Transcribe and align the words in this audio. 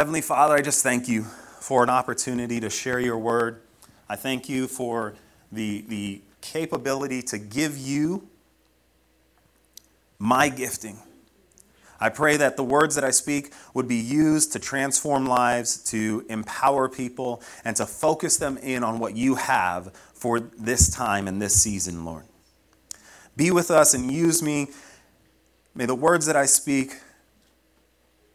Heavenly 0.00 0.22
Father, 0.22 0.54
I 0.54 0.62
just 0.62 0.82
thank 0.82 1.08
you 1.08 1.24
for 1.24 1.82
an 1.82 1.90
opportunity 1.90 2.58
to 2.58 2.70
share 2.70 2.98
your 2.98 3.18
word. 3.18 3.60
I 4.08 4.16
thank 4.16 4.48
you 4.48 4.66
for 4.66 5.14
the, 5.52 5.84
the 5.88 6.22
capability 6.40 7.20
to 7.24 7.36
give 7.36 7.76
you 7.76 8.26
my 10.18 10.48
gifting. 10.48 11.00
I 12.00 12.08
pray 12.08 12.38
that 12.38 12.56
the 12.56 12.64
words 12.64 12.94
that 12.94 13.04
I 13.04 13.10
speak 13.10 13.52
would 13.74 13.86
be 13.86 13.96
used 13.96 14.54
to 14.54 14.58
transform 14.58 15.26
lives, 15.26 15.76
to 15.90 16.24
empower 16.30 16.88
people, 16.88 17.42
and 17.62 17.76
to 17.76 17.84
focus 17.84 18.38
them 18.38 18.56
in 18.56 18.82
on 18.82 19.00
what 19.00 19.18
you 19.18 19.34
have 19.34 19.94
for 20.14 20.40
this 20.40 20.88
time 20.88 21.28
and 21.28 21.42
this 21.42 21.60
season, 21.60 22.06
Lord. 22.06 22.24
Be 23.36 23.50
with 23.50 23.70
us 23.70 23.92
and 23.92 24.10
use 24.10 24.42
me. 24.42 24.68
May 25.74 25.84
the 25.84 25.94
words 25.94 26.24
that 26.24 26.36
I 26.36 26.46
speak 26.46 26.94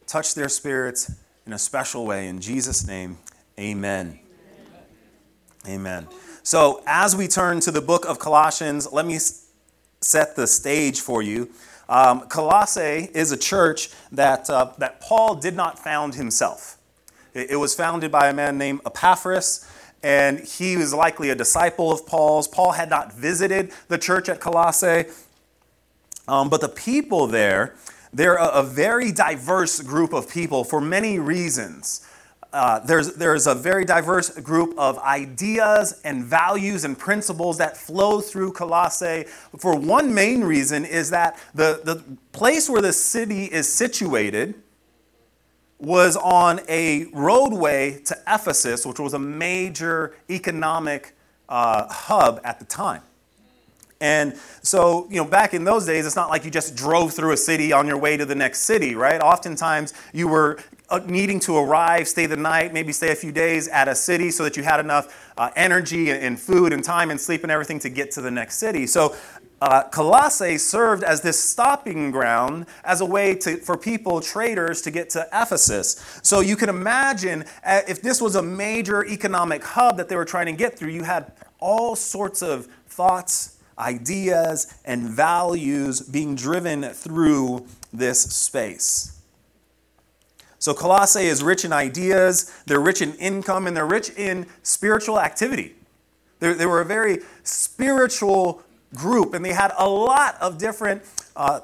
touch 0.05 0.35
their 0.35 0.47
spirits 0.47 1.24
in 1.45 1.53
a 1.53 1.59
special 1.59 2.05
way. 2.05 2.27
In 2.27 2.41
Jesus' 2.41 2.87
name, 2.87 3.17
amen. 3.59 4.19
Amen. 5.67 6.07
So, 6.43 6.83
as 6.85 7.15
we 7.15 7.27
turn 7.27 7.59
to 7.61 7.71
the 7.71 7.81
book 7.81 8.05
of 8.05 8.19
Colossians, 8.19 8.91
let 8.91 9.05
me 9.05 9.17
set 10.01 10.35
the 10.35 10.45
stage 10.45 11.01
for 11.01 11.21
you. 11.21 11.49
Um, 11.89 12.27
Colossae 12.27 13.09
is 13.13 13.31
a 13.31 13.37
church 13.37 13.89
that, 14.11 14.49
uh, 14.49 14.71
that 14.77 15.01
Paul 15.01 15.35
did 15.35 15.55
not 15.55 15.77
found 15.77 16.15
himself. 16.15 16.77
It, 17.33 17.51
it 17.51 17.55
was 17.55 17.75
founded 17.75 18.11
by 18.11 18.29
a 18.29 18.33
man 18.33 18.57
named 18.57 18.81
Epaphras, 18.85 19.67
and 20.03 20.39
he 20.39 20.77
was 20.77 20.93
likely 20.93 21.29
a 21.29 21.35
disciple 21.35 21.91
of 21.91 22.05
Paul's. 22.05 22.47
Paul 22.47 22.73
had 22.73 22.89
not 22.89 23.13
visited 23.13 23.71
the 23.87 23.97
church 23.97 24.29
at 24.29 24.39
Colossae, 24.39 25.05
um, 26.27 26.49
but 26.49 26.61
the 26.61 26.69
people 26.69 27.27
there, 27.27 27.75
they're 28.15 28.35
a, 28.35 28.47
a, 28.47 28.63
very 28.63 29.11
diverse 29.11 29.81
group 29.81 30.13
of 30.13 30.29
people 30.29 30.63
for 30.63 30.79
many 30.79 31.19
reasons. 31.19 32.07
Uh, 32.53 32.79
there's, 32.79 33.15
there's 33.15 33.45
a 33.45 33.53
very 33.53 33.83
diverse 33.83 34.29
group 34.39 34.73
of 34.79 34.97
ideas 34.99 35.99
and 36.05 36.23
values 36.23 36.85
and 36.85 36.97
principles 36.97 37.57
that 37.57 37.75
flow 37.75 38.21
through 38.21 38.53
Colossae. 38.53 39.25
For 39.59 39.77
one 39.77 40.13
main 40.13 40.45
reason 40.45 40.85
is 40.85 41.09
that 41.09 41.37
the, 41.53 41.81
the 41.83 42.01
place 42.31 42.69
where 42.69 42.81
the 42.81 42.93
city 42.93 43.45
is 43.45 43.71
situated 43.71 44.55
was 45.77 46.15
on 46.15 46.61
a 46.69 47.07
roadway 47.11 47.99
to 48.05 48.17
Ephesus, 48.25 48.85
which 48.85 48.99
was 48.99 49.13
a 49.13 49.19
major 49.19 50.15
economic 50.29 51.13
uh, 51.49 51.85
hub 51.91 52.39
at 52.45 52.59
the 52.59 52.65
time. 52.65 53.01
And 54.01 54.35
so, 54.61 55.07
you 55.09 55.17
know, 55.17 55.25
back 55.25 55.53
in 55.53 55.63
those 55.63 55.85
days, 55.85 56.05
it's 56.05 56.15
not 56.15 56.29
like 56.29 56.43
you 56.43 56.51
just 56.51 56.75
drove 56.75 57.13
through 57.13 57.31
a 57.31 57.37
city 57.37 57.71
on 57.71 57.87
your 57.87 57.97
way 57.97 58.17
to 58.17 58.25
the 58.25 58.35
next 58.35 58.61
city, 58.61 58.93
right? 58.93 59.21
Oftentimes, 59.21 59.93
you 60.13 60.27
were 60.27 60.59
uh, 60.89 60.99
needing 61.05 61.39
to 61.41 61.55
arrive, 61.55 62.07
stay 62.07 62.25
the 62.25 62.35
night, 62.35 62.73
maybe 62.73 62.91
stay 62.91 63.11
a 63.11 63.15
few 63.15 63.31
days 63.31 63.67
at 63.69 63.87
a 63.87 63.95
city 63.95 64.31
so 64.31 64.43
that 64.43 64.57
you 64.57 64.63
had 64.63 64.79
enough 64.79 65.31
uh, 65.37 65.49
energy 65.55 66.11
and 66.11 66.39
food 66.39 66.73
and 66.73 66.83
time 66.83 67.09
and 67.09 67.19
sleep 67.19 67.43
and 67.43 67.51
everything 67.51 67.79
to 67.79 67.89
get 67.89 68.11
to 68.11 68.21
the 68.21 68.31
next 68.31 68.57
city. 68.57 68.85
So, 68.85 69.15
uh, 69.61 69.83
Colossae 69.83 70.57
served 70.57 71.01
as 71.03 71.21
this 71.21 71.41
stopping 71.41 72.11
ground 72.11 72.65
as 72.83 72.99
a 72.99 73.05
way 73.05 73.33
to, 73.35 73.55
for 73.57 73.77
people, 73.77 74.19
traders, 74.19 74.81
to 74.81 74.91
get 74.91 75.09
to 75.11 75.25
Ephesus. 75.31 76.19
So 76.21 76.41
you 76.41 76.57
can 76.57 76.67
imagine 76.67 77.45
uh, 77.65 77.81
if 77.87 78.01
this 78.01 78.21
was 78.21 78.35
a 78.35 78.41
major 78.41 79.05
economic 79.05 79.63
hub 79.63 79.95
that 79.97 80.09
they 80.09 80.17
were 80.17 80.25
trying 80.25 80.47
to 80.47 80.51
get 80.51 80.77
through, 80.77 80.89
you 80.89 81.03
had 81.03 81.31
all 81.59 81.95
sorts 81.95 82.41
of 82.43 82.67
thoughts 82.87 83.54
ideas, 83.77 84.73
and 84.85 85.03
values 85.03 86.01
being 86.01 86.35
driven 86.35 86.83
through 86.83 87.65
this 87.91 88.21
space. 88.21 89.19
So, 90.59 90.73
Colossae 90.73 91.25
is 91.25 91.43
rich 91.43 91.65
in 91.65 91.73
ideas, 91.73 92.51
they're 92.65 92.79
rich 92.79 93.01
in 93.01 93.13
income, 93.15 93.67
and 93.67 93.75
they're 93.75 93.85
rich 93.85 94.09
in 94.11 94.47
spiritual 94.63 95.19
activity. 95.19 95.75
They're, 96.39 96.53
they 96.53 96.65
were 96.65 96.81
a 96.81 96.85
very 96.85 97.19
spiritual 97.43 98.63
group, 98.93 99.33
and 99.33 99.43
they 99.43 99.53
had 99.53 99.73
a 99.77 99.87
lot 99.87 100.37
of 100.41 100.57
different 100.57 101.03
uh, 101.35 101.61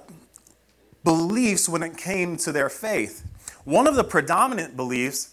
beliefs 1.03 1.67
when 1.67 1.83
it 1.83 1.97
came 1.97 2.37
to 2.37 2.51
their 2.51 2.69
faith. 2.69 3.25
One 3.63 3.87
of 3.87 3.95
the 3.95 4.03
predominant 4.03 4.75
beliefs 4.75 5.30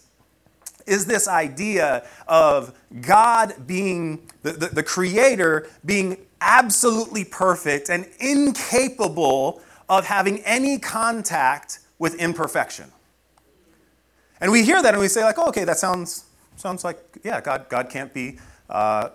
is 0.89 1.05
this 1.05 1.27
idea 1.27 2.05
of 2.27 2.73
God 3.01 3.67
being 3.67 4.27
the, 4.41 4.51
the, 4.51 4.67
the, 4.67 4.83
creator 4.83 5.69
being 5.85 6.17
absolutely 6.41 7.23
perfect 7.23 7.89
and 7.89 8.07
incapable 8.19 9.61
of 9.87 10.05
having 10.05 10.39
any 10.39 10.79
contact 10.79 11.79
with 11.97 12.15
imperfection. 12.15 12.91
And 14.41 14.51
we 14.51 14.63
hear 14.63 14.81
that 14.81 14.93
and 14.93 15.01
we 15.01 15.07
say, 15.07 15.23
like, 15.23 15.37
oh, 15.37 15.49
okay, 15.49 15.65
that 15.65 15.77
sounds, 15.77 16.25
sounds 16.55 16.83
like, 16.83 16.99
yeah, 17.23 17.41
God, 17.41 17.67
God 17.69 17.89
can't 17.89 18.13
be 18.13 18.39
uh, 18.69 19.09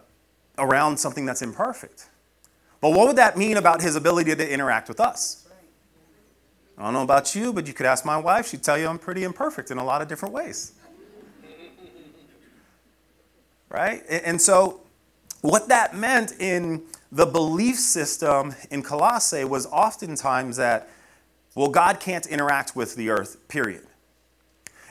around 0.59 0.99
something 0.99 1.25
that's 1.25 1.43
imperfect. 1.43 2.09
But 2.81 2.91
what 2.91 3.07
would 3.07 3.17
that 3.17 3.39
mean 3.39 3.57
about 3.57 3.81
his 3.81 3.97
ability 3.97 4.35
to 4.37 4.53
interact 4.53 4.89
with 4.89 5.01
us? 5.01 5.49
I 6.77 6.83
don't 6.83 6.93
know 6.93 7.03
about 7.03 7.35
you, 7.35 7.53
but 7.53 7.67
you 7.67 7.73
could 7.73 7.87
ask 7.87 8.05
my 8.05 8.19
wife. 8.19 8.49
She'd 8.49 8.63
tell 8.63 8.77
you 8.77 8.89
I'm 8.89 8.99
pretty 8.99 9.25
imperfect 9.25 9.71
in 9.71 9.79
a 9.79 9.85
lot 9.85 10.03
of 10.03 10.09
different 10.09 10.35
ways. 10.35 10.73
Right? 13.75 14.05
And 14.09 14.41
so, 14.41 14.83
what 15.41 15.67
that 15.67 15.97
meant 15.97 16.35
in 16.39 16.85
the 17.11 17.27
belief 17.27 17.75
system 17.75 18.55
in 18.71 18.85
Colossae 18.85 19.43
was 19.43 19.67
oftentimes 19.67 20.59
that, 20.59 20.89
well, 21.57 21.71
God 21.71 21.99
can't 21.99 22.25
interact 22.25 22.77
with 22.77 22.95
the 22.95 23.11
earth, 23.11 23.49
period. 23.49 23.83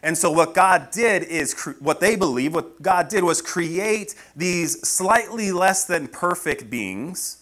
And 0.03 0.17
so, 0.17 0.29
what 0.29 0.53
God 0.53 0.91
did 0.91 1.23
is, 1.23 1.53
what 1.79 2.01
they 2.01 2.17
believe, 2.17 2.53
what 2.53 2.81
God 2.81 3.07
did 3.07 3.23
was 3.23 3.41
create 3.41 4.16
these 4.35 4.85
slightly 4.85 5.53
less 5.53 5.85
than 5.85 6.09
perfect 6.09 6.69
beings 6.69 7.38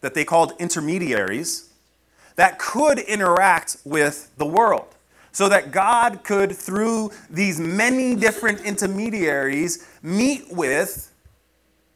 that 0.00 0.14
they 0.14 0.24
called 0.24 0.54
intermediaries 0.58 1.68
that 2.36 2.58
could 2.58 2.98
interact 2.98 3.76
with 3.84 4.30
the 4.38 4.46
world. 4.46 4.95
So 5.36 5.50
that 5.50 5.70
God 5.70 6.24
could, 6.24 6.56
through 6.56 7.10
these 7.28 7.60
many 7.60 8.14
different 8.14 8.62
intermediaries, 8.62 9.86
meet 10.02 10.50
with 10.50 11.12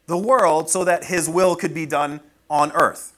the 0.06 0.18
world 0.18 0.68
so 0.68 0.84
that 0.84 1.04
his 1.04 1.26
will 1.26 1.56
could 1.56 1.72
be 1.72 1.86
done 1.86 2.20
on 2.50 2.70
earth. 2.72 3.16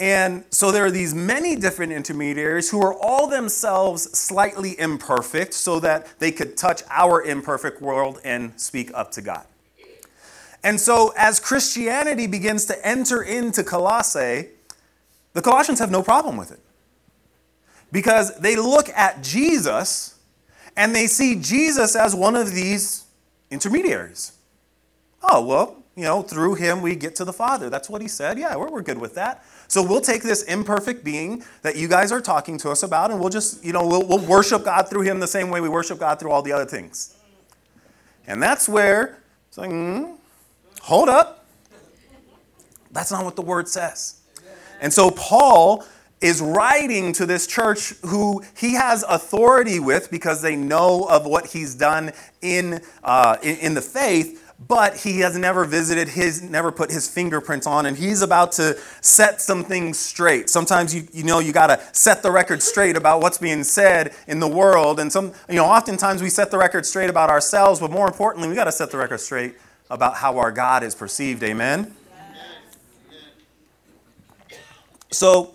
And 0.00 0.42
so 0.50 0.72
there 0.72 0.84
are 0.84 0.90
these 0.90 1.14
many 1.14 1.54
different 1.54 1.92
intermediaries 1.92 2.68
who 2.68 2.82
are 2.82 2.92
all 2.92 3.28
themselves 3.28 4.10
slightly 4.18 4.76
imperfect 4.76 5.54
so 5.54 5.78
that 5.78 6.18
they 6.18 6.32
could 6.32 6.56
touch 6.56 6.82
our 6.90 7.22
imperfect 7.22 7.80
world 7.80 8.18
and 8.24 8.60
speak 8.60 8.90
up 8.92 9.12
to 9.12 9.22
God. 9.22 9.46
And 10.64 10.80
so 10.80 11.14
as 11.16 11.38
Christianity 11.38 12.26
begins 12.26 12.64
to 12.64 12.84
enter 12.84 13.22
into 13.22 13.62
Colossae, 13.62 14.48
the 15.32 15.42
Colossians 15.42 15.78
have 15.78 15.92
no 15.92 16.02
problem 16.02 16.36
with 16.36 16.50
it. 16.50 16.58
Because 17.94 18.36
they 18.40 18.56
look 18.56 18.88
at 18.88 19.22
Jesus 19.22 20.18
and 20.76 20.92
they 20.92 21.06
see 21.06 21.36
Jesus 21.36 21.94
as 21.94 22.12
one 22.12 22.34
of 22.34 22.52
these 22.52 23.04
intermediaries. 23.52 24.32
Oh, 25.22 25.46
well, 25.46 25.76
you 25.94 26.02
know, 26.02 26.20
through 26.20 26.56
him 26.56 26.82
we 26.82 26.96
get 26.96 27.14
to 27.14 27.24
the 27.24 27.32
Father. 27.32 27.70
That's 27.70 27.88
what 27.88 28.02
he 28.02 28.08
said. 28.08 28.36
Yeah, 28.36 28.56
we're, 28.56 28.68
we're 28.68 28.82
good 28.82 28.98
with 28.98 29.14
that. 29.14 29.44
So 29.68 29.80
we'll 29.80 30.00
take 30.00 30.24
this 30.24 30.42
imperfect 30.42 31.04
being 31.04 31.44
that 31.62 31.76
you 31.76 31.86
guys 31.86 32.10
are 32.10 32.20
talking 32.20 32.58
to 32.58 32.70
us 32.70 32.82
about 32.82 33.12
and 33.12 33.20
we'll 33.20 33.30
just, 33.30 33.64
you 33.64 33.72
know, 33.72 33.86
we'll, 33.86 34.04
we'll 34.04 34.26
worship 34.26 34.64
God 34.64 34.88
through 34.88 35.02
him 35.02 35.20
the 35.20 35.28
same 35.28 35.48
way 35.48 35.60
we 35.60 35.68
worship 35.68 36.00
God 36.00 36.18
through 36.18 36.32
all 36.32 36.42
the 36.42 36.50
other 36.50 36.66
things. 36.66 37.16
And 38.26 38.42
that's 38.42 38.68
where 38.68 39.20
it's 39.46 39.56
like, 39.56 39.70
mm, 39.70 40.16
hold 40.80 41.08
up. 41.08 41.46
That's 42.90 43.12
not 43.12 43.24
what 43.24 43.36
the 43.36 43.42
word 43.42 43.68
says. 43.68 44.20
And 44.80 44.92
so 44.92 45.12
Paul 45.12 45.84
is 46.24 46.40
writing 46.40 47.12
to 47.12 47.26
this 47.26 47.46
church 47.46 47.90
who 48.06 48.42
he 48.56 48.72
has 48.72 49.04
authority 49.10 49.78
with 49.78 50.10
because 50.10 50.40
they 50.40 50.56
know 50.56 51.04
of 51.04 51.26
what 51.26 51.48
he's 51.48 51.74
done 51.74 52.10
in, 52.40 52.80
uh, 53.02 53.36
in, 53.42 53.58
in 53.58 53.74
the 53.74 53.82
faith 53.82 54.40
but 54.66 54.96
he 54.96 55.20
has 55.20 55.36
never 55.36 55.64
visited 55.64 56.08
his 56.08 56.40
never 56.40 56.70
put 56.72 56.90
his 56.90 57.08
fingerprints 57.08 57.66
on 57.66 57.86
and 57.86 57.96
he's 57.96 58.22
about 58.22 58.52
to 58.52 58.78
set 59.02 59.40
some 59.40 59.64
things 59.64 59.98
straight. 59.98 60.48
Sometimes 60.48 60.94
you, 60.94 61.06
you 61.12 61.24
know 61.24 61.40
you 61.40 61.52
got 61.52 61.66
to 61.66 61.80
set 61.92 62.22
the 62.22 62.30
record 62.30 62.62
straight 62.62 62.96
about 62.96 63.20
what's 63.20 63.36
being 63.36 63.64
said 63.64 64.14
in 64.28 64.38
the 64.40 64.48
world 64.48 65.00
and 65.00 65.12
some 65.12 65.32
you 65.48 65.56
know 65.56 65.66
oftentimes 65.66 66.22
we 66.22 66.30
set 66.30 66.50
the 66.52 66.56
record 66.56 66.86
straight 66.86 67.10
about 67.10 67.28
ourselves 67.28 67.80
but 67.80 67.90
more 67.90 68.06
importantly 68.06 68.48
we 68.48 68.54
got 68.54 68.64
to 68.64 68.72
set 68.72 68.90
the 68.90 68.96
record 68.96 69.18
straight 69.18 69.56
about 69.90 70.14
how 70.14 70.38
our 70.38 70.52
god 70.52 70.82
is 70.82 70.94
perceived. 70.94 71.42
Amen? 71.42 71.94
So 75.10 75.54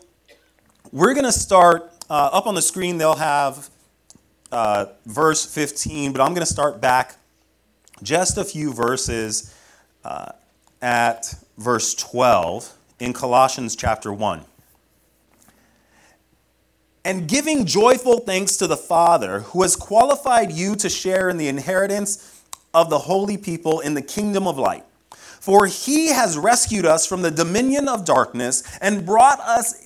we're 0.92 1.14
going 1.14 1.26
to 1.26 1.32
start 1.32 1.92
uh, 2.10 2.30
up 2.34 2.48
on 2.48 2.56
the 2.56 2.62
screen 2.62 2.98
they'll 2.98 3.16
have 3.16 3.70
uh, 4.52 4.86
verse 5.06 5.46
15 5.46 6.12
but 6.12 6.22
i'm 6.22 6.34
going 6.34 6.46
to 6.46 6.52
start 6.52 6.82
back 6.82 7.16
just 8.02 8.38
a 8.38 8.44
few 8.44 8.74
verses 8.74 9.56
uh, 10.04 10.32
at 10.82 11.36
verse 11.58 11.94
12 11.96 12.74
in 13.00 13.14
Colossians 13.14 13.76
chapter 13.76 14.12
1. 14.12 14.46
and 17.06 17.28
giving 17.28 17.66
joyful 17.66 18.20
thanks 18.20 18.58
to 18.58 18.68
the 18.68 18.78
Father 18.78 19.42
who 19.42 19.62
has 19.62 19.76
qualified 19.76 20.52
you 20.52 20.76
to 20.76 20.90
share 20.90 21.30
in 21.30 21.38
the 21.38 21.48
inheritance 21.48 22.44
of 22.74 22.90
the 22.90 23.00
holy 23.00 23.38
people 23.38 23.80
in 23.80 23.94
the 23.94 24.02
kingdom 24.02 24.48
of 24.48 24.58
light. 24.58 24.84
For 25.12 25.66
he 25.66 26.10
has 26.10 26.38
rescued 26.38 26.86
us 26.86 27.06
from 27.06 27.22
the 27.22 27.32
dominion 27.32 27.88
of 27.88 28.06
darkness 28.06 28.64
and 28.82 29.06
brought 29.06 29.40
us 29.40 29.82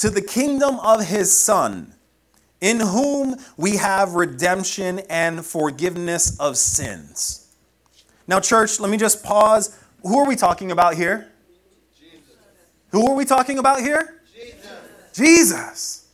into 0.00 0.14
the 0.14 0.22
kingdom 0.22 0.78
of 0.78 1.04
his 1.04 1.36
Son, 1.36 1.92
in 2.60 2.78
whom 2.78 3.34
we 3.56 3.76
have 3.78 4.14
redemption 4.14 5.00
and 5.10 5.44
forgiveness 5.44 6.38
of 6.38 6.56
sins. 6.56 7.52
Now, 8.28 8.38
church, 8.38 8.78
let 8.78 8.90
me 8.90 8.96
just 8.96 9.24
pause. 9.24 9.76
Who 10.02 10.20
are 10.20 10.28
we 10.28 10.36
talking 10.36 10.70
about 10.70 10.94
here? 10.94 11.32
Jesus. 11.98 12.20
Who 12.92 13.10
are 13.10 13.14
we 13.16 13.24
talking 13.24 13.58
about 13.58 13.80
here? 13.80 14.20
Jesus. 14.32 14.70
Jesus. 15.14 16.08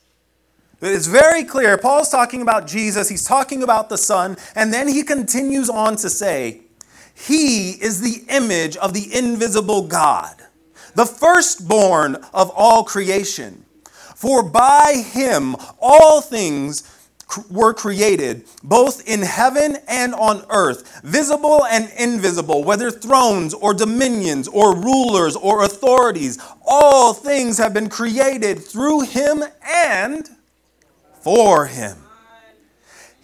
It's 0.81 1.07
very 1.07 1.45
clear. 1.45 1.77
Paul's 1.77 2.09
talking 2.09 2.41
about 2.41 2.67
Jesus, 2.67 3.11
he's 3.11 3.25
talking 3.25 3.63
about 3.63 3.91
the 3.91 3.99
Son, 3.99 4.39
and 4.55 4.73
then 4.73 4.89
he 4.89 5.03
continues 5.03 5.69
on 5.69 5.97
to 5.97 6.09
say, 6.09 6.63
He 7.15 7.73
is 7.73 8.01
the 8.01 8.25
image 8.35 8.79
of 8.79 8.95
the 8.95 9.15
invisible 9.15 9.87
God, 9.87 10.37
the 10.95 11.05
firstborn 11.07 12.17
of 12.33 12.51
all 12.55 12.83
creation. 12.85 13.64
For 14.25 14.43
by 14.43 15.05
him 15.07 15.55
all 15.79 16.23
things 16.23 16.83
were 17.51 17.75
created, 17.75 18.47
both 18.63 19.07
in 19.07 19.21
heaven 19.21 19.77
and 19.87 20.15
on 20.15 20.47
earth, 20.49 21.03
visible 21.05 21.67
and 21.67 21.91
invisible, 21.99 22.65
whether 22.65 22.91
thrones 22.91 23.53
or 23.53 23.75
dominions 23.75 24.49
or 24.49 24.75
rulers 24.75 25.37
or 25.37 25.63
authorities. 25.63 26.39
All 26.67 27.13
things 27.13 27.59
have 27.59 27.75
been 27.75 27.91
created 27.91 28.65
through 28.65 29.03
him 29.03 29.45
and 29.63 30.27
for 31.21 31.67
him. 31.67 32.04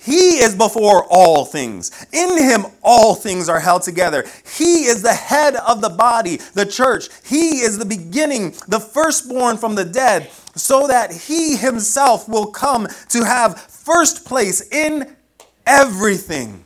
He 0.03 0.39
is 0.39 0.55
before 0.55 1.05
all 1.11 1.45
things. 1.45 1.91
In 2.13 2.39
him, 2.39 2.65
all 2.83 3.15
things 3.15 3.49
are 3.51 3.61
held 3.61 3.83
together. 3.83 4.25
He 4.57 4.85
is 4.85 5.03
the 5.03 5.13
head 5.13 5.57
of 5.57 5.83
the 5.83 5.91
body, 5.91 6.39
the 6.55 6.65
church. 6.65 7.09
He 7.25 7.61
is 7.61 7.79
the 7.79 7.85
beginning, 7.85 8.55
the 8.67 8.81
firstborn 8.81 9.59
from 9.59 9.75
the 9.75 9.85
dead, 9.85 10.31
so 10.55 10.87
that 10.87 11.13
he 11.13 11.57
himself 11.57 12.29
will 12.29 12.47
come 12.47 12.89
to 13.11 13.25
have 13.25 13.61
first 13.61 14.25
place 14.25 14.67
in 14.73 15.17
everything. 15.67 16.65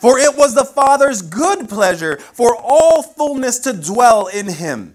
For 0.00 0.18
it 0.18 0.36
was 0.36 0.54
the 0.54 0.64
Father's 0.64 1.22
good 1.22 1.68
pleasure 1.68 2.18
for 2.18 2.56
all 2.56 3.02
fullness 3.02 3.58
to 3.60 3.72
dwell 3.72 4.28
in 4.28 4.46
him. 4.46 4.94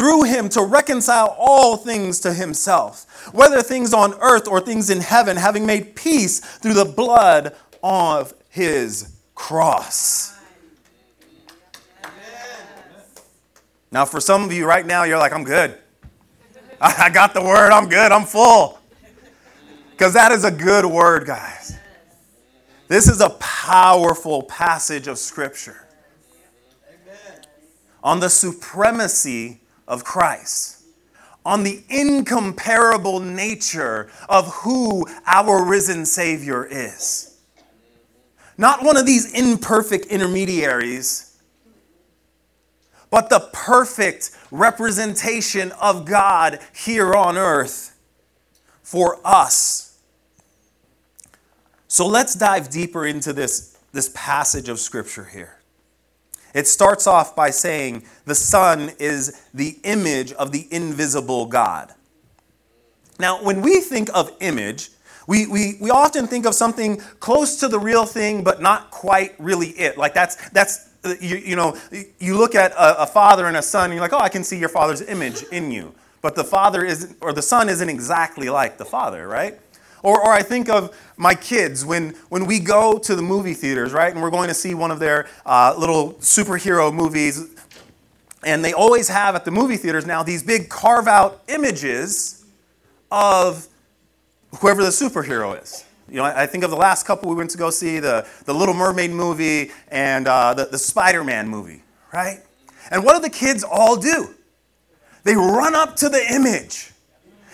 Through 0.00 0.22
him 0.22 0.48
to 0.50 0.62
reconcile 0.62 1.36
all 1.38 1.76
things 1.76 2.20
to 2.20 2.32
himself, 2.32 3.28
whether 3.34 3.60
things 3.60 3.92
on 3.92 4.14
earth 4.22 4.48
or 4.48 4.58
things 4.58 4.88
in 4.88 4.98
heaven, 4.98 5.36
having 5.36 5.66
made 5.66 5.94
peace 5.94 6.40
through 6.40 6.72
the 6.72 6.86
blood 6.86 7.54
of 7.82 8.32
his 8.48 9.12
cross. 9.34 10.40
Now, 13.92 14.06
for 14.06 14.20
some 14.20 14.42
of 14.42 14.54
you 14.54 14.64
right 14.64 14.86
now, 14.86 15.02
you're 15.02 15.18
like, 15.18 15.34
I'm 15.34 15.44
good. 15.44 15.76
I 16.80 17.10
got 17.10 17.34
the 17.34 17.42
word, 17.42 17.70
I'm 17.70 17.90
good, 17.90 18.10
I'm 18.10 18.24
full. 18.24 18.78
Because 19.90 20.14
that 20.14 20.32
is 20.32 20.44
a 20.44 20.50
good 20.50 20.86
word, 20.86 21.26
guys. 21.26 21.76
This 22.88 23.06
is 23.06 23.20
a 23.20 23.28
powerful 23.38 24.44
passage 24.44 25.08
of 25.08 25.18
Scripture 25.18 25.86
on 28.02 28.20
the 28.20 28.30
supremacy 28.30 29.59
of 29.90 30.04
Christ, 30.04 30.84
on 31.44 31.64
the 31.64 31.82
incomparable 31.88 33.18
nature 33.18 34.08
of 34.28 34.46
who 34.54 35.04
our 35.26 35.64
risen 35.64 36.06
Savior 36.06 36.64
is. 36.64 37.38
Not 38.56 38.84
one 38.84 38.96
of 38.96 39.04
these 39.04 39.32
imperfect 39.32 40.06
intermediaries, 40.06 41.36
but 43.10 43.30
the 43.30 43.50
perfect 43.52 44.30
representation 44.52 45.72
of 45.72 46.04
God 46.04 46.60
here 46.72 47.12
on 47.12 47.36
earth 47.36 47.98
for 48.82 49.18
us. 49.24 49.98
So 51.88 52.06
let's 52.06 52.36
dive 52.36 52.70
deeper 52.70 53.04
into 53.04 53.32
this, 53.32 53.76
this 53.92 54.12
passage 54.14 54.68
of 54.68 54.78
Scripture 54.78 55.24
here. 55.24 55.59
It 56.54 56.66
starts 56.66 57.06
off 57.06 57.36
by 57.36 57.50
saying 57.50 58.04
the 58.24 58.34
Son 58.34 58.90
is 58.98 59.46
the 59.54 59.78
image 59.84 60.32
of 60.32 60.52
the 60.52 60.66
invisible 60.70 61.46
God. 61.46 61.94
Now, 63.18 63.42
when 63.42 63.60
we 63.60 63.80
think 63.80 64.08
of 64.14 64.32
image, 64.40 64.90
we, 65.26 65.46
we, 65.46 65.76
we 65.80 65.90
often 65.90 66.26
think 66.26 66.46
of 66.46 66.54
something 66.54 66.96
close 67.20 67.60
to 67.60 67.68
the 67.68 67.78
real 67.78 68.06
thing, 68.06 68.42
but 68.42 68.60
not 68.60 68.90
quite 68.90 69.34
really 69.38 69.68
it. 69.68 69.96
Like 69.96 70.14
that's, 70.14 70.48
that's 70.50 70.88
you, 71.20 71.36
you 71.36 71.56
know, 71.56 71.76
you 72.18 72.36
look 72.36 72.54
at 72.54 72.72
a, 72.72 73.02
a 73.02 73.06
father 73.06 73.46
and 73.46 73.56
a 73.56 73.62
son, 73.62 73.84
and 73.84 73.94
you're 73.94 74.02
like, 74.02 74.12
oh, 74.12 74.18
I 74.18 74.28
can 74.28 74.42
see 74.42 74.58
your 74.58 74.68
father's 74.68 75.02
image 75.02 75.42
in 75.52 75.70
you. 75.70 75.94
But 76.22 76.34
the 76.34 76.44
father 76.44 76.84
isn't, 76.84 77.16
or 77.20 77.32
the 77.32 77.42
son 77.42 77.68
isn't 77.68 77.88
exactly 77.88 78.50
like 78.50 78.76
the 78.76 78.84
father, 78.84 79.26
right? 79.28 79.58
Or, 80.02 80.20
or 80.20 80.32
I 80.32 80.42
think 80.42 80.68
of 80.68 80.96
my 81.16 81.34
kids 81.34 81.84
when, 81.84 82.10
when 82.28 82.46
we 82.46 82.58
go 82.58 82.98
to 82.98 83.14
the 83.14 83.22
movie 83.22 83.54
theaters, 83.54 83.92
right? 83.92 84.12
And 84.12 84.22
we're 84.22 84.30
going 84.30 84.48
to 84.48 84.54
see 84.54 84.74
one 84.74 84.90
of 84.90 84.98
their 84.98 85.28
uh, 85.44 85.74
little 85.76 86.14
superhero 86.14 86.92
movies. 86.92 87.54
And 88.42 88.64
they 88.64 88.72
always 88.72 89.08
have 89.08 89.34
at 89.34 89.44
the 89.44 89.50
movie 89.50 89.76
theaters 89.76 90.06
now 90.06 90.22
these 90.22 90.42
big 90.42 90.68
carve 90.70 91.06
out 91.06 91.42
images 91.48 92.44
of 93.10 93.68
whoever 94.60 94.82
the 94.82 94.90
superhero 94.90 95.60
is. 95.60 95.84
You 96.08 96.16
know, 96.16 96.24
I 96.24 96.46
think 96.46 96.64
of 96.64 96.70
the 96.70 96.76
last 96.76 97.06
couple 97.06 97.30
we 97.30 97.36
went 97.36 97.50
to 97.50 97.58
go 97.58 97.70
see 97.70 98.00
the, 98.00 98.26
the 98.44 98.52
Little 98.52 98.74
Mermaid 98.74 99.12
movie 99.12 99.70
and 99.88 100.26
uh, 100.26 100.54
the, 100.54 100.64
the 100.64 100.78
Spider 100.78 101.22
Man 101.22 101.48
movie, 101.48 101.84
right? 102.12 102.40
And 102.90 103.04
what 103.04 103.14
do 103.14 103.22
the 103.22 103.30
kids 103.30 103.62
all 103.62 103.96
do? 103.96 104.34
They 105.22 105.36
run 105.36 105.76
up 105.76 105.94
to 105.96 106.08
the 106.08 106.20
image 106.32 106.90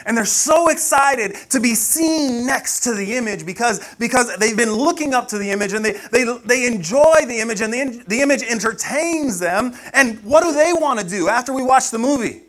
and 0.07 0.17
they're 0.17 0.25
so 0.25 0.69
excited 0.69 1.35
to 1.51 1.61
be 1.61 1.75
seen 1.75 2.47
next 2.47 2.81
to 2.81 2.95
the 2.95 3.17
image 3.17 3.45
because, 3.45 3.81
because 3.97 4.35
they've 4.39 4.57
been 4.57 4.73
looking 4.73 5.13
up 5.13 5.27
to 5.29 5.39
the 5.39 5.51
image 5.51 5.73
and 5.73 5.85
they, 5.85 5.93
they, 6.13 6.25
they 6.45 6.67
enjoy 6.67 7.27
the 7.27 7.41
image 7.41 7.61
and 7.61 7.75
the, 7.75 8.05
the 8.07 8.21
image 8.21 8.45
entertains 8.45 9.41
them. 9.41 9.75
And 9.93 10.23
what 10.23 10.45
do 10.45 10.53
they 10.53 10.73
want 10.73 11.01
to 11.01 11.07
do 11.07 11.29
after 11.29 11.53
we 11.53 11.63
watch 11.63 11.91
the 11.91 11.99
movie? 11.99 12.43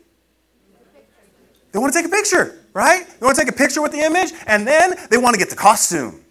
They 1.72 1.80
want 1.80 1.92
to 1.92 1.98
take 1.98 2.06
a 2.06 2.14
picture, 2.14 2.60
right? 2.72 3.06
They 3.18 3.26
want 3.26 3.36
to 3.36 3.44
take 3.44 3.52
a 3.52 3.56
picture 3.56 3.82
with 3.82 3.92
the 3.92 4.00
image 4.00 4.32
and 4.46 4.64
then 4.64 4.94
they 5.10 5.18
want 5.18 5.34
to 5.34 5.38
get 5.38 5.50
the 5.50 5.56
costume. 5.56 6.24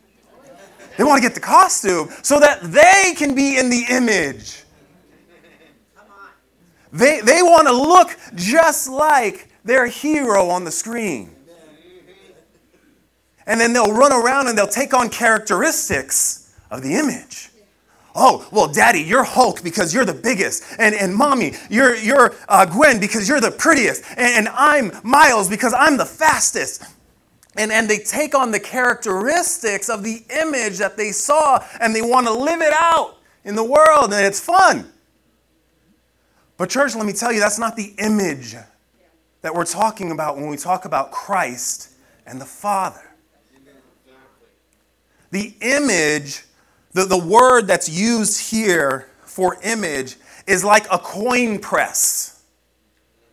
They 0.98 1.04
want 1.04 1.22
to 1.22 1.28
get 1.28 1.36
the 1.36 1.42
costume 1.42 2.10
so 2.24 2.40
that 2.40 2.62
they 2.64 3.14
can 3.16 3.36
be 3.36 3.58
in 3.58 3.70
the 3.70 3.84
image. 3.90 4.64
They, 6.94 7.20
they 7.20 7.44
want 7.44 7.68
to 7.68 7.74
look 7.74 8.18
just 8.34 8.88
like 8.88 9.50
their 9.68 9.86
hero 9.86 10.50
on 10.50 10.64
the 10.64 10.72
screen. 10.72 11.36
And 13.46 13.62
then 13.62 13.72
they'll 13.72 13.94
run 13.94 14.12
around 14.12 14.48
and 14.48 14.58
they'll 14.58 14.68
take 14.68 14.94
on 14.94 15.10
characteristics 15.10 16.54
of 16.70 16.82
the 16.82 16.96
image. 16.96 17.50
Oh, 18.14 18.48
well, 18.52 18.68
daddy, 18.68 19.02
you're 19.02 19.24
Hulk 19.24 19.64
because 19.64 19.94
you're 19.94 20.04
the 20.04 20.14
biggest. 20.14 20.64
And, 20.80 20.96
and 20.96 21.16
mommy, 21.16 21.54
you're, 21.70 21.96
you're 21.96 22.36
uh, 22.50 22.66
Gwen 22.66 23.00
because 23.00 23.30
you're 23.30 23.40
the 23.40 23.52
prettiest. 23.52 24.04
And, 24.18 24.48
and 24.48 24.48
I'm 24.50 24.92
Miles 25.04 25.48
because 25.48 25.74
I'm 25.74 25.98
the 25.98 26.06
fastest. 26.06 26.84
And, 27.56 27.72
and 27.72 27.88
they 27.88 28.00
take 28.00 28.36
on 28.36 28.52
the 28.52 28.60
characteristics 28.60 29.88
of 29.88 30.04
the 30.04 30.24
image 30.42 30.80
that 30.80 30.98
they 30.98 31.12
saw 31.12 31.64
and 31.80 31.96
they 31.96 32.02
want 32.02 32.28
to 32.28 32.34
live 32.34 32.62
it 32.62 32.74
out 32.74 33.18
in 33.46 33.56
the 33.56 33.64
world. 33.64 34.14
And 34.14 34.26
it's 34.26 34.40
fun. 34.40 34.92
But, 36.58 36.72
church, 36.72 36.96
let 36.96 37.06
me 37.06 37.14
tell 37.14 37.32
you, 37.32 37.40
that's 37.40 37.60
not 37.60 37.76
the 37.76 37.94
image 38.00 38.56
that 39.42 39.54
we're 39.54 39.66
talking 39.66 40.12
about 40.12 40.36
when 40.36 40.48
we 40.48 40.58
talk 40.58 40.86
about 40.86 41.12
Christ 41.12 41.92
and 42.26 42.42
the 42.42 42.46
Father. 42.46 43.02
The 45.32 45.54
image, 45.62 46.44
the, 46.94 47.06
the 47.06 47.18
word 47.18 47.68
that's 47.68 47.90
used 47.90 48.50
here 48.50 49.10
for 49.24 49.58
image 49.64 50.16
is 50.48 50.64
like 50.64 50.86
a 50.92 50.98
coin 50.98 51.60
press. 51.60 52.44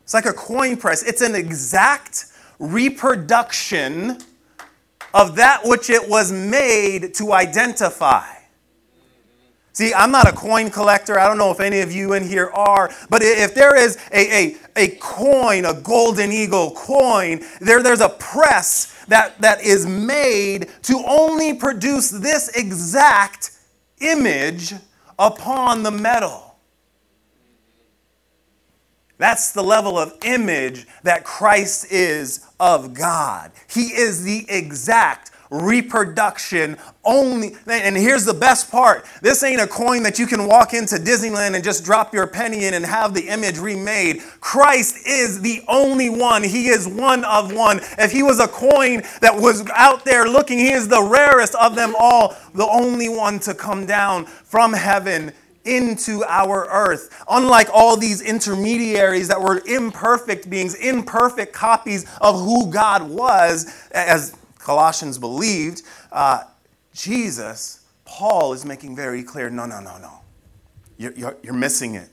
It's 0.03 0.13
like 0.13 0.27
a 0.27 0.33
coin 0.33 0.77
press. 0.77 1.03
It's 1.03 1.23
an 1.23 1.35
exact 1.35 2.27
reproduction 2.59 4.19
of 5.15 5.37
that 5.37 5.61
which 5.65 5.89
it 5.89 6.09
was 6.09 6.33
made 6.33 7.15
to 7.15 7.33
identify. 7.33 8.34
See, 9.75 9.93
I'm 9.93 10.13
not 10.13 10.29
a 10.29 10.33
coin 10.33 10.71
collector. 10.71 11.19
I 11.19 11.27
don't 11.27 11.37
know 11.37 11.51
if 11.51 11.59
any 11.59 11.81
of 11.81 11.91
you 11.91 12.13
in 12.13 12.25
here 12.27 12.49
are, 12.55 12.95
but 13.11 13.23
if 13.23 13.57
there 13.57 13.75
is 13.75 13.99
a, 14.13 14.47
a, 14.47 14.57
a 14.77 14.89
coin, 15.01 15.65
a 15.65 15.75
golden 15.75 16.31
eagle 16.31 16.71
coin, 16.71 17.41
there, 17.61 17.83
there's 17.83 18.01
a 18.01 18.09
press 18.09 19.05
that, 19.09 19.41
that 19.41 19.63
is 19.65 19.85
made 19.85 20.71
to 20.83 21.03
only 21.09 21.55
produce 21.55 22.09
this 22.09 22.57
exact 22.57 23.51
image 24.01 24.75
upon 25.19 25.83
the 25.83 25.91
metal. 25.91 26.55
That's 29.19 29.51
the 29.51 29.63
level 29.63 29.99
of 29.99 30.15
image 30.23 30.87
that 31.03 31.25
Christ 31.25 31.91
is 31.91 32.47
of 32.61 32.95
God. 32.95 33.51
He 33.69 33.87
is 33.87 34.23
the 34.23 34.47
exact 34.49 35.33
reproduction 35.55 36.77
only. 37.05 37.55
And 37.67 37.97
here's 37.97 38.25
the 38.25 38.35
best 38.35 38.71
part 38.71 39.05
this 39.23 39.43
ain't 39.43 39.61
a 39.61 39.67
coin 39.67 40.03
that 40.03 40.19
you 40.19 40.27
can 40.27 40.47
walk 40.47 40.75
into 40.75 40.97
Disneyland 40.97 41.55
and 41.55 41.63
just 41.63 41.85
drop 41.85 42.13
your 42.13 42.27
penny 42.27 42.65
in 42.65 42.75
and 42.75 42.85
have 42.85 43.15
the 43.15 43.29
image 43.29 43.59
remade. 43.59 44.21
Christ 44.41 45.07
is 45.07 45.41
the 45.41 45.63
only 45.69 46.11
one. 46.11 46.43
He 46.43 46.69
is 46.69 46.89
one 46.89 47.25
of 47.25 47.53
one. 47.53 47.81
If 47.99 48.13
he 48.13 48.23
was 48.23 48.41
a 48.41 48.49
coin 48.49 49.03
that 49.21 49.35
was 49.35 49.65
out 49.75 50.05
there 50.05 50.29
looking, 50.29 50.59
he 50.59 50.73
is 50.73 50.89
the 50.89 51.03
rarest 51.03 51.55
of 51.55 51.75
them 51.75 51.95
all, 51.99 52.37
the 52.55 52.67
only 52.67 53.09
one 53.09 53.39
to 53.41 53.55
come 53.55 53.87
down 53.87 54.27
from 54.27 54.73
heaven 54.73 55.33
into 55.65 56.23
our 56.25 56.67
earth. 56.71 57.25
Unlike 57.29 57.69
all 57.73 57.97
these 57.97 58.21
intermediaries 58.21 59.29
that 59.29 59.41
were 59.41 59.63
imperfect 59.67 60.49
beings, 60.51 60.75
imperfect 60.75 61.53
copies 61.53 62.05
of 62.21 62.39
who 62.41 62.71
God 62.71 63.09
was, 63.09 63.73
as 63.93 64.37
Colossians 64.65 65.19
believed, 65.19 65.83
uh, 66.11 66.45
Jesus, 66.95 67.85
Paul 68.07 68.55
is 68.55 68.65
making 68.65 68.97
very 68.97 69.23
clear 69.23 69.51
no, 69.51 69.67
no, 69.67 69.79
no, 69.79 69.99
no. 69.99 70.21
You're, 70.97 71.13
you're, 71.13 71.37
you're 71.43 71.53
missing 71.53 71.97
it. 71.97 72.09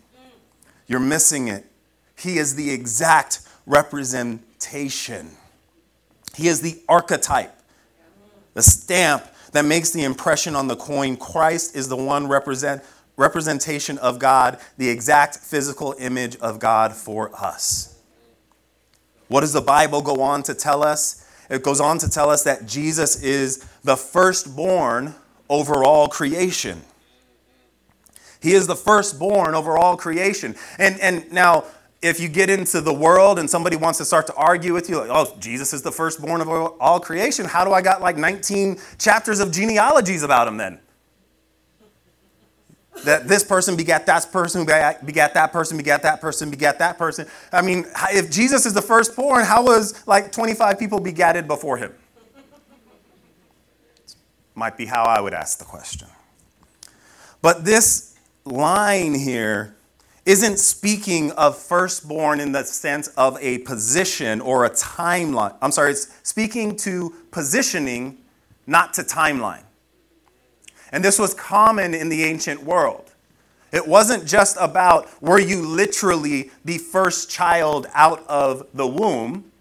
You're 0.86 1.00
missing 1.00 1.48
it. 1.48 1.66
He 2.18 2.38
is 2.38 2.56
the 2.56 2.70
exact 2.70 3.40
representation, 3.66 5.30
He 6.36 6.50
is 6.50 6.60
the 6.62 6.82
archetype, 6.90 7.54
the 8.54 8.62
stamp 8.62 9.26
that 9.54 9.64
makes 9.64 9.92
the 9.92 10.04
impression 10.04 10.56
on 10.56 10.68
the 10.68 10.76
coin. 10.76 11.16
Christ 11.16 11.76
is 11.76 11.88
the 11.88 11.96
one 11.96 12.28
represent 12.28 12.84
representation 13.16 13.98
of 14.00 14.20
God, 14.20 14.60
the 14.78 14.90
exact 14.90 15.38
physical 15.38 15.96
image 16.00 16.36
of 16.38 16.60
God 16.60 16.94
for 16.94 17.34
us. 17.34 17.98
What 19.30 19.42
does 19.42 19.54
the 19.54 19.62
Bible 19.62 20.02
go 20.02 20.22
on 20.22 20.44
to 20.44 20.54
tell 20.54 20.84
us? 20.84 21.21
It 21.52 21.64
goes 21.64 21.82
on 21.82 21.98
to 22.00 22.10
tell 22.10 22.30
us 22.30 22.44
that 22.44 22.66
Jesus 22.66 23.22
is 23.22 23.66
the 23.84 23.98
firstborn 23.98 25.14
over 25.50 25.84
all 25.84 26.08
creation. 26.08 26.82
He 28.42 28.54
is 28.54 28.68
the 28.68 28.76
firstborn 28.76 29.54
over 29.54 29.78
all 29.78 29.98
creation. 29.98 30.56
And, 30.80 30.98
and 31.02 31.30
now, 31.32 31.66
if 32.02 32.22
you 32.22 32.30
get 32.30 32.50
into 32.50 32.80
the 32.80 32.94
world 32.94 33.38
and 33.38 33.50
somebody 33.50 33.76
wants 33.76 34.00
to 34.00 34.06
start 34.06 34.28
to 34.28 34.34
argue 34.36 34.74
with 34.74 34.90
you, 34.90 34.98
like, 34.98 35.10
oh, 35.12 35.36
Jesus 35.40 35.74
is 35.74 35.82
the 35.82 35.92
firstborn 35.92 36.40
of 36.40 36.48
all 36.50 37.00
creation, 37.02 37.46
how 37.46 37.66
do 37.66 37.74
I 37.74 37.82
got 37.82 38.02
like 38.02 38.18
19 38.18 38.80
chapters 38.98 39.42
of 39.42 39.52
genealogies 39.52 40.24
about 40.24 40.48
him 40.48 40.56
then? 40.56 40.80
That 43.04 43.28
this 43.28 43.44
person 43.44 43.76
begat 43.76 44.06
that 44.06 44.32
person, 44.32 44.66
begat 44.66 45.34
that 45.34 45.52
person, 45.52 45.78
begat 45.78 46.04
that 46.04 46.22
person, 46.22 46.50
begat 46.50 46.80
that 46.80 46.98
person. 46.98 47.26
I 47.52 47.62
mean, 47.62 47.86
if 48.12 48.30
Jesus 48.30 48.66
is 48.66 48.74
the 48.74 48.82
firstborn, 48.82 49.46
how 49.46 49.64
was 49.64 50.06
like 50.08 50.32
25 50.32 50.78
people 50.78 51.00
begatted 51.00 51.48
before 51.48 51.78
him? 51.78 51.94
Might 54.54 54.78
be 54.78 54.86
how 54.86 55.04
I 55.04 55.22
would 55.22 55.34
ask 55.34 55.58
the 55.58 55.66
question. 55.66 56.10
But 57.42 57.66
this 57.66 58.16
line 58.46 59.16
here 59.16 59.76
isn't 60.26 60.60
speaking 60.60 61.32
of 61.32 61.58
firstborn 61.58 62.40
in 62.40 62.52
the 62.52 62.64
sense 62.64 63.08
of 63.10 63.38
a 63.42 63.60
position 63.60 64.40
or 64.42 64.66
a 64.66 64.70
timeline. 64.70 65.56
I'm 65.62 65.72
sorry, 65.72 65.92
it's 65.92 66.10
speaking 66.22 66.76
to 66.78 67.16
positioning, 67.32 68.20
not 68.68 68.94
to 68.96 69.02
timeline. 69.02 69.64
And 70.92 71.04
this 71.04 71.18
was 71.18 71.34
common 71.34 71.94
in 71.94 72.10
the 72.10 72.24
ancient 72.24 72.64
world. 72.64 73.12
It 73.72 73.88
wasn't 73.88 74.26
just 74.26 74.58
about 74.60 75.10
were 75.22 75.40
you 75.40 75.66
literally 75.66 76.52
the 76.66 76.78
first 76.78 77.30
child 77.30 77.88
out 77.94 78.26
of 78.28 78.68
the 78.74 78.86
womb, 78.86 79.52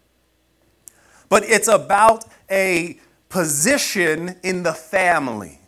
but 1.29 1.45
it's 1.45 1.69
about 1.69 2.25
a 2.51 2.99
position 3.29 4.37
in 4.43 4.65
the 4.65 4.73
family. 4.73 5.61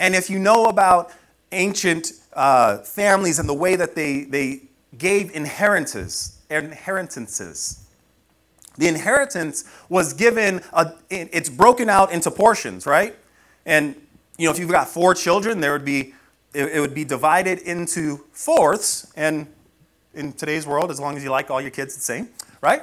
And 0.00 0.14
if 0.16 0.28
you 0.28 0.38
know 0.38 0.64
about 0.64 1.12
ancient 1.52 2.12
uh, 2.32 2.78
families 2.78 3.38
and 3.38 3.48
the 3.48 3.54
way 3.54 3.76
that 3.76 3.94
they, 3.94 4.24
they 4.24 4.62
gave 4.98 5.30
inheritances, 5.30 6.38
inheritances, 6.50 7.86
the 8.78 8.88
inheritance 8.88 9.64
was 9.88 10.12
given, 10.12 10.62
a, 10.72 10.92
it's 11.10 11.48
broken 11.48 11.88
out 11.88 12.12
into 12.12 12.30
portions, 12.30 12.86
right? 12.86 13.14
And 13.66 13.94
you 14.40 14.46
know, 14.46 14.52
if 14.52 14.58
you've 14.58 14.70
got 14.70 14.88
four 14.88 15.12
children, 15.12 15.60
there 15.60 15.72
would 15.72 15.84
be 15.84 16.14
it, 16.54 16.80
would 16.80 16.94
be 16.94 17.04
divided 17.04 17.58
into 17.58 18.24
fourths, 18.32 19.12
and 19.14 19.46
in 20.14 20.32
today's 20.32 20.66
world, 20.66 20.90
as 20.90 20.98
long 20.98 21.14
as 21.14 21.22
you 21.22 21.30
like 21.30 21.50
all 21.50 21.60
your 21.60 21.70
kids 21.70 21.94
the 21.94 22.00
same, 22.00 22.30
right? 22.62 22.82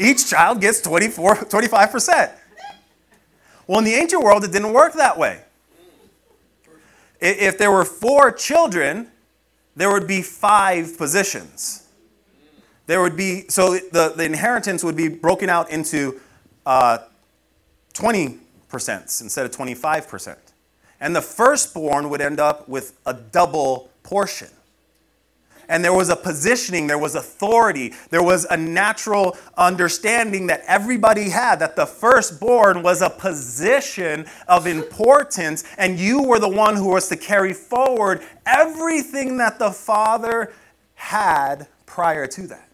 Each 0.00 0.28
child 0.28 0.60
gets 0.60 0.80
24, 0.82 1.36
25%. 1.36 2.32
Well, 3.68 3.78
in 3.78 3.84
the 3.84 3.94
ancient 3.94 4.22
world, 4.22 4.42
it 4.44 4.50
didn't 4.50 4.72
work 4.72 4.94
that 4.94 5.16
way. 5.16 5.42
If 7.20 7.56
there 7.56 7.70
were 7.70 7.84
four 7.84 8.32
children, 8.32 9.08
there 9.76 9.92
would 9.92 10.08
be 10.08 10.22
five 10.22 10.98
positions. 10.98 11.86
There 12.86 13.00
would 13.00 13.16
be, 13.16 13.46
so 13.48 13.74
the, 13.74 14.12
the 14.14 14.24
inheritance 14.24 14.82
would 14.82 14.96
be 14.96 15.08
broken 15.08 15.48
out 15.48 15.70
into 15.70 16.20
uh, 16.66 16.98
20% 17.94 18.38
instead 19.22 19.46
of 19.46 19.52
25% 19.52 20.36
and 21.00 21.14
the 21.14 21.22
firstborn 21.22 22.10
would 22.10 22.20
end 22.20 22.40
up 22.40 22.68
with 22.68 22.98
a 23.06 23.14
double 23.14 23.90
portion. 24.02 24.48
And 25.68 25.84
there 25.84 25.92
was 25.92 26.10
a 26.10 26.16
positioning, 26.16 26.86
there 26.86 26.98
was 26.98 27.16
authority, 27.16 27.92
there 28.10 28.22
was 28.22 28.44
a 28.44 28.56
natural 28.56 29.36
understanding 29.56 30.46
that 30.46 30.62
everybody 30.66 31.30
had 31.30 31.58
that 31.58 31.74
the 31.74 31.86
firstborn 31.86 32.82
was 32.82 33.02
a 33.02 33.10
position 33.10 34.26
of 34.46 34.66
importance, 34.66 35.64
and 35.76 35.98
you 35.98 36.22
were 36.22 36.38
the 36.38 36.48
one 36.48 36.76
who 36.76 36.90
was 36.90 37.08
to 37.08 37.16
carry 37.16 37.52
forward 37.52 38.22
everything 38.46 39.38
that 39.38 39.58
the 39.58 39.72
father 39.72 40.52
had 40.94 41.66
prior 41.84 42.26
to 42.28 42.46
that. 42.46 42.65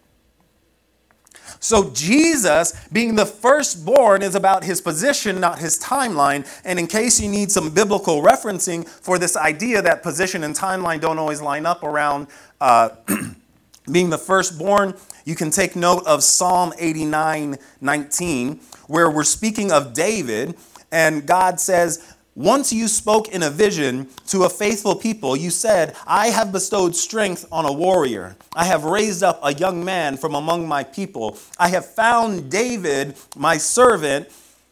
So, 1.63 1.91
Jesus 1.91 2.73
being 2.91 3.15
the 3.15 3.25
firstborn 3.25 4.21
is 4.21 4.35
about 4.35 4.65
his 4.65 4.81
position, 4.81 5.39
not 5.39 5.59
his 5.59 5.79
timeline. 5.79 6.45
And 6.65 6.77
in 6.77 6.87
case 6.87 7.21
you 7.21 7.29
need 7.29 7.53
some 7.53 7.69
biblical 7.69 8.21
referencing 8.21 8.85
for 8.85 9.17
this 9.17 9.37
idea 9.37 9.81
that 9.81 10.03
position 10.03 10.43
and 10.43 10.53
timeline 10.53 10.99
don't 10.99 11.17
always 11.17 11.41
line 11.41 11.65
up 11.65 11.81
around 11.81 12.27
uh, 12.59 12.89
being 13.91 14.09
the 14.09 14.17
firstborn, 14.17 14.93
you 15.23 15.35
can 15.35 15.51
take 15.51 15.77
note 15.77 16.05
of 16.05 16.21
Psalm 16.21 16.73
89 16.77 17.57
19, 17.79 18.59
where 18.87 19.09
we're 19.09 19.23
speaking 19.23 19.71
of 19.71 19.93
David, 19.93 20.57
and 20.91 21.25
God 21.25 21.61
says, 21.61 22.12
once 22.35 22.73
you 22.73 22.87
spoke 22.87 23.29
in 23.29 23.43
a 23.43 23.49
vision 23.49 24.07
to 24.27 24.43
a 24.43 24.49
faithful 24.49 24.95
people, 24.95 25.35
you 25.35 25.51
said, 25.51 25.95
I 26.07 26.27
have 26.27 26.51
bestowed 26.51 26.95
strength 26.95 27.45
on 27.51 27.65
a 27.65 27.71
warrior. 27.71 28.35
I 28.55 28.65
have 28.65 28.83
raised 28.85 29.21
up 29.21 29.39
a 29.43 29.53
young 29.53 29.85
man 29.85 30.17
from 30.17 30.33
among 30.33 30.67
my 30.67 30.83
people. 30.83 31.37
I 31.59 31.69
have 31.69 31.85
found 31.85 32.49
David, 32.49 33.15
my 33.35 33.57
servant. 33.57 34.29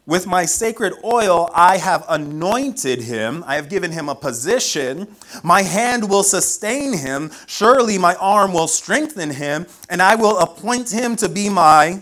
With 0.08 0.25
my 0.25 0.46
sacred 0.46 0.94
oil, 1.03 1.51
I 1.53 1.77
have 1.77 2.03
anointed 2.10 3.03
him. 3.03 3.44
I 3.46 3.56
have 3.56 3.70
given 3.70 3.91
him 3.91 4.10
a 4.10 4.15
position. 4.15 5.08
My 5.44 5.62
hand 5.62 6.10
will 6.10 6.24
sustain 6.24 6.98
him. 6.98 7.32
Surely 7.46 8.00
my 8.00 8.15
arm 8.15 8.51
will 8.51 8.68
strengthen 8.68 9.30
him, 9.30 9.68
and 9.89 10.01
I 10.01 10.15
will 10.15 10.39
appoint 10.39 10.91
him 10.91 11.15
to 11.18 11.30
be 11.30 11.50
my 11.50 12.01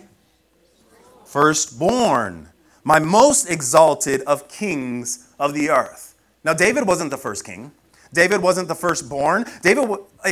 firstborn, 1.26 2.48
my 2.90 2.98
most 2.98 3.48
exalted 3.52 4.20
of 4.22 4.48
kings 4.48 5.28
of 5.40 5.54
the 5.54 5.70
earth. 5.70 6.16
Now, 6.44 6.56
David 6.56 6.88
wasn't 6.88 7.12
the 7.12 7.20
first 7.20 7.46
king. 7.46 7.72
David 8.14 8.42
wasn't 8.42 8.68
the 8.68 8.74
firstborn. 8.74 9.46
David, 9.62 9.88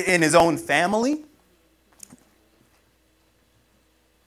in 0.08 0.24
his 0.24 0.34
own 0.34 0.58
family. 0.58 1.24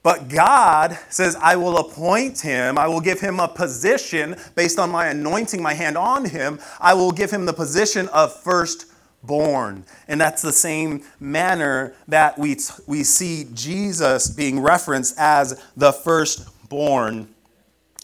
But 0.05 0.29
God 0.29 0.97
says, 1.09 1.35
I 1.43 1.57
will 1.57 1.79
appoint 1.79 2.39
him. 2.39 2.79
I 2.79 2.87
will 2.87 3.01
give 3.01 3.19
him 3.19 3.41
a 3.41 3.49
position 3.49 4.37
based 4.55 4.79
on 4.79 4.93
my 4.93 5.09
anointing 5.09 5.61
my 5.61 5.75
hand 5.75 5.99
on 5.99 6.25
him. 6.25 6.61
I 6.79 6.95
will 6.95 7.11
give 7.11 7.33
him 7.33 7.47
the 7.47 7.53
position 7.53 8.07
of 8.11 8.33
firstborn. 8.33 9.85
And 10.07 10.21
that's 10.21 10.41
the 10.41 10.53
same 10.53 11.03
manner 11.19 11.95
that 12.07 12.39
we, 12.39 12.57
we 12.87 13.03
see 13.03 13.49
Jesus 13.55 14.31
being 14.31 14.61
referenced 14.61 15.17
as 15.19 15.61
the 15.77 15.93
firstborn 15.93 17.27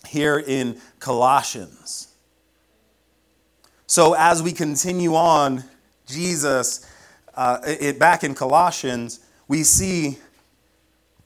here 0.07 0.39
in 0.39 0.81
Colossians. 0.99 2.09
So 3.87 4.15
as 4.15 4.43
we 4.43 4.53
continue 4.53 5.15
on, 5.15 5.65
Jesus, 6.07 6.89
uh, 7.35 7.59
it, 7.65 7.99
back 7.99 8.25
in 8.25 8.35
Colossians, 8.35 9.21
we 9.49 9.63
see 9.63 10.19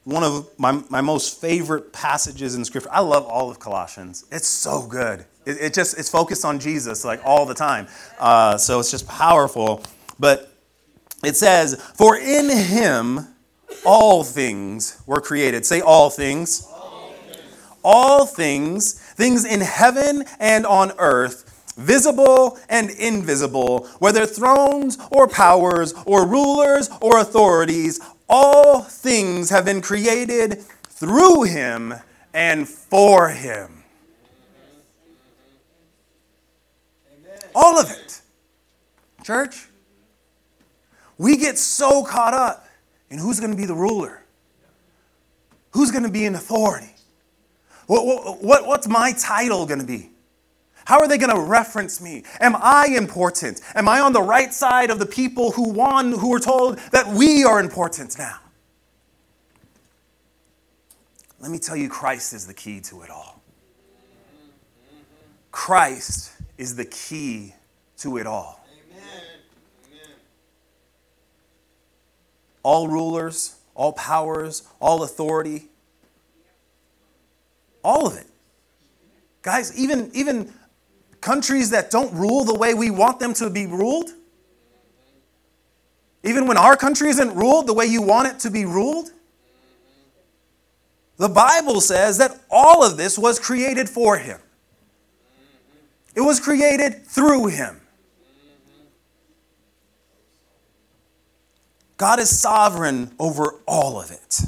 one 0.05 0.23
of 0.23 0.49
my, 0.59 0.83
my 0.89 1.01
most 1.01 1.41
favorite 1.41 1.93
passages 1.93 2.55
in 2.55 2.65
Scripture. 2.65 2.91
I 2.93 3.01
love 3.01 3.25
all 3.27 3.51
of 3.51 3.59
Colossians. 3.59 4.25
It's 4.31 4.49
so 4.49 4.87
good. 4.87 5.25
It, 5.47 5.59
it 5.61 5.75
just 5.75 5.99
it's 5.99 6.11
focused 6.11 6.45
on 6.45 6.59
Jesus 6.59 7.05
like 7.05 7.21
all 7.25 7.47
the 7.47 7.55
time. 7.55 7.87
Uh, 8.19 8.57
so 8.59 8.81
it's 8.81 8.91
just 8.91 9.07
powerful. 9.09 9.83
But 10.19 10.53
it 11.25 11.37
says, 11.37 11.81
"For 11.95 12.17
in 12.17 12.51
Him 12.51 13.27
all 13.85 14.25
things 14.25 15.03
were 15.07 15.21
created. 15.21 15.65
Say 15.65 15.81
all 15.81 16.11
things. 16.11 16.67
All 17.83 18.27
things, 18.27 18.93
things 18.93 19.45
in 19.45 19.61
heaven 19.61 20.25
and 20.39 20.67
on 20.67 20.93
earth, 20.99 21.73
visible 21.77 22.59
and 22.69 22.91
invisible, 22.91 23.87
whether 23.99 24.27
thrones 24.27 24.99
or 25.11 25.27
powers 25.27 25.95
or 26.05 26.27
rulers 26.27 26.91
or 27.01 27.19
authorities, 27.19 28.01
all 28.29 28.81
things 28.83 29.51
have 29.51 29.65
been 29.65 29.81
created 29.81 30.63
through 30.85 31.45
him 31.45 31.95
and 32.35 32.69
for 32.69 33.31
him. 33.31 33.83
All 37.55 37.79
of 37.79 37.91
it. 37.91 38.21
Church, 39.25 39.69
we 41.19 41.37
get 41.37 41.59
so 41.59 42.05
caught 42.05 42.35
up 42.35 42.67
in 43.11 43.19
who's 43.19 43.41
going 43.41 43.51
to 43.51 43.57
be 43.57 43.67
the 43.67 43.75
ruler, 43.75 44.23
who's 45.73 45.91
going 45.91 46.05
to 46.05 46.11
be 46.11 46.25
in 46.25 46.35
authority. 46.35 46.95
What, 47.91 48.07
what, 48.07 48.41
what, 48.45 48.67
what's 48.69 48.87
my 48.87 49.11
title 49.11 49.67
going 49.67 49.81
to 49.81 49.87
be? 49.87 50.11
How 50.85 51.01
are 51.01 51.09
they 51.09 51.19
going 51.19 51.35
to 51.35 51.41
reference 51.41 52.01
me? 52.01 52.23
Am 52.39 52.55
I 52.55 52.87
important? 52.97 53.61
Am 53.75 53.89
I 53.89 53.99
on 53.99 54.13
the 54.13 54.23
right 54.23 54.55
side 54.55 54.91
of 54.91 55.01
the 55.01 55.07
people 55.07 55.51
who 55.51 55.71
won, 55.71 56.13
who 56.13 56.31
were 56.31 56.39
told 56.39 56.79
that 56.93 57.09
we 57.09 57.43
are 57.43 57.59
important 57.59 58.17
now? 58.17 58.39
Let 61.41 61.51
me 61.51 61.59
tell 61.59 61.75
you, 61.75 61.89
Christ 61.89 62.33
is 62.33 62.47
the 62.47 62.55
key 62.55 62.79
to 62.83 63.03
it 63.03 63.11
all. 63.11 63.43
Christ 65.51 66.31
is 66.59 66.77
the 66.77 66.85
key 66.85 67.55
to 67.97 68.19
it 68.19 68.27
all. 68.29 68.65
All 72.63 72.87
rulers, 72.87 73.57
all 73.75 73.95
powers, 73.95 74.63
all 74.79 75.03
authority, 75.03 75.70
all 77.83 78.07
of 78.07 78.17
it. 78.17 78.27
Guys, 79.43 79.77
even, 79.79 80.11
even 80.15 80.53
countries 81.21 81.71
that 81.71 81.91
don't 81.91 82.13
rule 82.15 82.45
the 82.45 82.55
way 82.55 82.75
we 82.75 82.91
want 82.91 83.21
them 83.21 83.35
to 83.35 83.51
be 83.51 83.67
ruled, 83.67 84.11
even 86.23 86.47
when 86.47 86.57
our 86.57 86.77
country 86.77 87.09
isn't 87.09 87.35
ruled 87.35 87.67
the 87.67 87.75
way 87.75 87.87
you 87.87 88.03
want 88.03 88.29
it 88.29 88.39
to 88.41 88.51
be 88.51 88.65
ruled, 88.65 89.11
the 91.17 91.29
Bible 91.29 91.81
says 91.81 92.19
that 92.19 92.39
all 92.51 92.85
of 92.85 92.97
this 92.97 93.19
was 93.19 93.39
created 93.39 93.89
for 93.89 94.17
him. 94.17 94.41
It 96.15 96.23
was 96.23 96.41
created 96.41 97.07
through 97.07 97.49
him. 97.49 97.81
God 101.97 102.19
is 102.19 102.41
sovereign 102.41 103.15
over 103.19 103.61
all 103.67 104.01
of 104.01 104.11
it. 104.11 104.41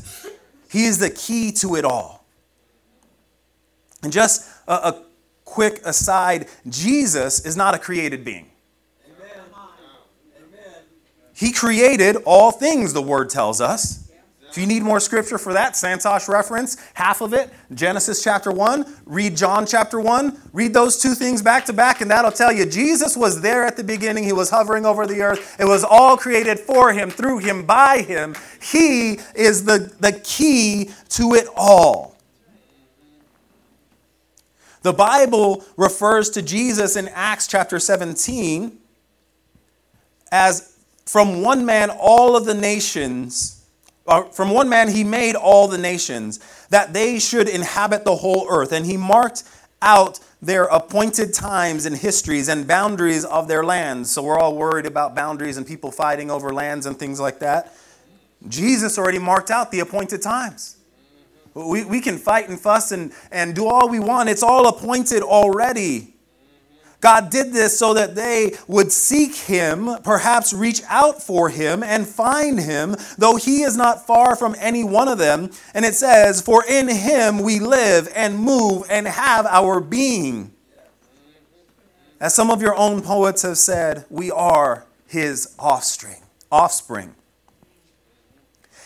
He 0.71 0.87
is 0.87 0.97
the 0.97 1.11
key 1.11 1.53
to 1.53 1.77
it 1.77 1.85
all. 1.85 2.22
And 4.03 4.13
just 4.13 4.49
a, 4.67 4.73
a 4.73 5.03
quick 5.45 5.81
aside 5.85 6.49
Jesus 6.69 7.45
is 7.45 7.57
not 7.57 7.75
a 7.75 7.79
created 7.79 8.25
being. 8.25 8.49
He 11.35 11.51
created 11.51 12.17
all 12.25 12.53
things, 12.53 12.93
the 12.93 13.03
word 13.03 13.31
tells 13.31 13.61
us. 13.61 14.03
If 14.53 14.59
you 14.59 14.67
need 14.67 14.83
more 14.83 15.01
scripture 15.01 15.39
for 15.39 15.55
that, 15.55 15.73
Santosh 15.73 16.29
reference, 16.29 16.77
half 16.93 17.23
of 17.23 17.33
it, 17.33 17.49
Genesis 17.73 18.23
chapter 18.23 18.53
1, 18.53 18.85
read 19.07 19.35
John 19.35 19.65
chapter 19.65 19.99
1, 19.99 20.39
read 20.53 20.75
those 20.75 20.99
two 20.99 21.15
things 21.15 21.41
back 21.41 21.65
to 21.65 21.73
back, 21.73 22.03
and 22.03 22.11
that'll 22.11 22.31
tell 22.31 22.53
you 22.53 22.67
Jesus 22.67 23.17
was 23.17 23.41
there 23.41 23.65
at 23.65 23.79
the 23.79 23.83
beginning. 23.83 24.25
He 24.25 24.35
was 24.35 24.51
hovering 24.51 24.85
over 24.85 25.07
the 25.07 25.23
earth. 25.23 25.57
It 25.59 25.65
was 25.65 25.85
all 25.85 26.19
created 26.19 26.61
for 26.61 26.93
him, 26.93 27.09
through 27.09 27.38
him, 27.38 27.65
by 27.65 28.03
him. 28.03 28.37
He 28.61 29.21
is 29.35 29.65
the, 29.65 29.91
the 30.01 30.21
key 30.23 30.91
to 31.09 31.33
it 31.33 31.47
all. 31.57 32.12
The 34.83 34.92
Bible 34.92 35.64
refers 35.77 36.31
to 36.31 36.42
Jesus 36.42 36.97
in 36.97 37.09
Acts 37.09 37.47
chapter 37.47 37.79
17 37.79 38.79
as 40.31 40.77
from 41.07 41.42
one 41.42 41.64
man 41.64 41.90
all 41.90 42.37
of 42.37 42.45
the 42.45 42.55
nations 42.55 43.62
uh, 44.07 44.25
from 44.25 44.51
one 44.51 44.68
man 44.68 44.88
he 44.88 45.05
made 45.05 45.37
all 45.37 45.68
the 45.68 45.79
nations, 45.79 46.40
that 46.71 46.92
they 46.92 47.18
should 47.18 47.49
inhabit 47.49 48.05
the 48.05 48.16
whole 48.16 48.47
earth. 48.51 48.73
And 48.73 48.85
he 48.85 48.97
marked 48.97 49.45
out 49.81 50.21
their 50.40 50.64
appointed 50.64 51.33
times 51.33 51.87
and 51.87 51.97
histories 51.97 52.49
and 52.49 52.66
boundaries 52.66 53.25
of 53.25 53.47
their 53.47 53.64
lands. 53.64 54.11
So 54.11 54.23
we're 54.23 54.38
all 54.38 54.57
worried 54.57 54.87
about 54.87 55.14
boundaries 55.14 55.57
and 55.57 55.66
people 55.66 55.92
fighting 55.92 56.31
over 56.31 56.53
lands 56.53 56.87
and 56.87 56.99
things 56.99 57.21
like 57.21 57.38
that. 57.40 57.75
Jesus 58.49 58.99
already 58.99 59.21
marked 59.21 59.51
out 59.51 59.71
the 59.71 59.81
appointed 59.81 60.21
times. 60.21 60.77
We, 61.55 61.85
we 61.85 62.01
can 62.01 62.19
fight 62.19 62.49
and 62.49 62.59
fuss 62.59 62.93
and, 62.93 63.12
and 63.31 63.55
do 63.55 63.67
all 63.67 63.88
we 63.88 64.01
want, 64.01 64.29
it's 64.29 64.43
all 64.43 64.69
appointed 64.69 65.23
already. 65.23 66.12
God 67.03 67.31
did 67.31 67.53
this 67.53 67.77
so 67.77 67.95
that 67.95 68.15
they 68.15 68.57
would 68.69 68.93
seek 68.93 69.35
him, 69.35 69.91
perhaps 70.05 70.53
reach 70.53 70.83
out 70.88 71.21
for 71.21 71.49
him 71.49 71.83
and 71.83 72.07
find 72.07 72.61
him, 72.61 72.95
though 73.19 73.35
he 73.35 73.62
is 73.62 73.77
not 73.77 74.07
far 74.07 74.37
from 74.37 74.55
any 74.61 74.85
one 74.85 75.09
of 75.09 75.19
them. 75.19 75.51
And 75.75 75.85
it 75.85 75.97
says, 75.97 76.41
For 76.41 76.65
in 76.65 76.88
him 76.88 77.41
we 77.41 77.59
live 77.59 78.09
and 78.15 78.38
move 78.38 78.85
and 78.88 79.09
have 79.09 79.47
our 79.47 79.81
being. 79.81 80.53
As 82.21 82.37
some 82.37 82.53
of 82.53 82.62
your 82.62 82.77
own 82.77 83.03
poets 83.03 83.43
have 83.43 83.59
said, 83.59 84.05
we 84.09 84.31
are 84.31 84.87
his 85.09 85.57
offspring. 85.59 86.23
Offspring. 86.53 87.17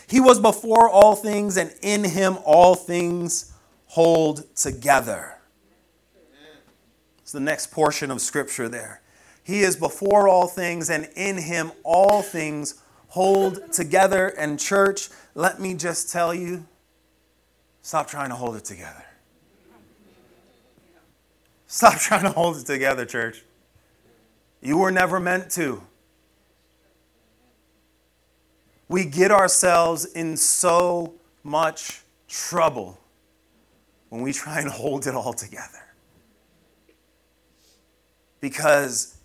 He 0.09 0.21
was 0.21 0.39
before 0.39 0.89
all 0.89 1.17
things, 1.17 1.57
and 1.57 1.73
in 1.83 2.05
him 2.05 2.39
all 2.45 2.75
things 2.75 3.53
hold 3.87 4.55
together. 4.55 5.39
It's 7.19 7.33
the 7.33 7.41
next 7.41 7.73
portion 7.73 8.11
of 8.11 8.21
scripture 8.21 8.69
there. 8.69 9.01
He 9.43 9.61
is 9.61 9.77
before 9.77 10.29
all 10.29 10.47
things, 10.47 10.91
and 10.91 11.09
in 11.17 11.39
him 11.39 11.73
all 11.83 12.23
things 12.23 12.81
hold 13.09 13.73
together. 13.73 14.29
And, 14.29 14.61
church, 14.61 15.09
let 15.35 15.61
me 15.61 15.75
just 15.75 16.13
tell 16.13 16.35
you 16.35 16.67
stop 17.83 18.09
trying 18.09 18.31
to 18.31 18.37
hold 18.37 18.57
it 18.57 18.65
together. 18.65 19.05
Stop 21.67 21.95
trying 21.99 22.23
to 22.23 22.31
hold 22.31 22.59
it 22.59 22.67
together, 22.67 23.05
church. 23.05 23.43
You 24.61 24.79
were 24.79 24.91
never 24.91 25.21
meant 25.21 25.51
to. 25.53 25.83
We 28.89 29.05
get 29.05 29.31
ourselves 29.31 30.05
in 30.05 30.37
so 30.37 31.15
much 31.43 32.03
trouble 32.29 33.01
when 34.09 34.23
we 34.23 34.33
try 34.33 34.61
and 34.61 34.69
hold 34.69 35.07
it 35.07 35.15
all 35.15 35.33
together 35.33 35.87
because 38.41 39.17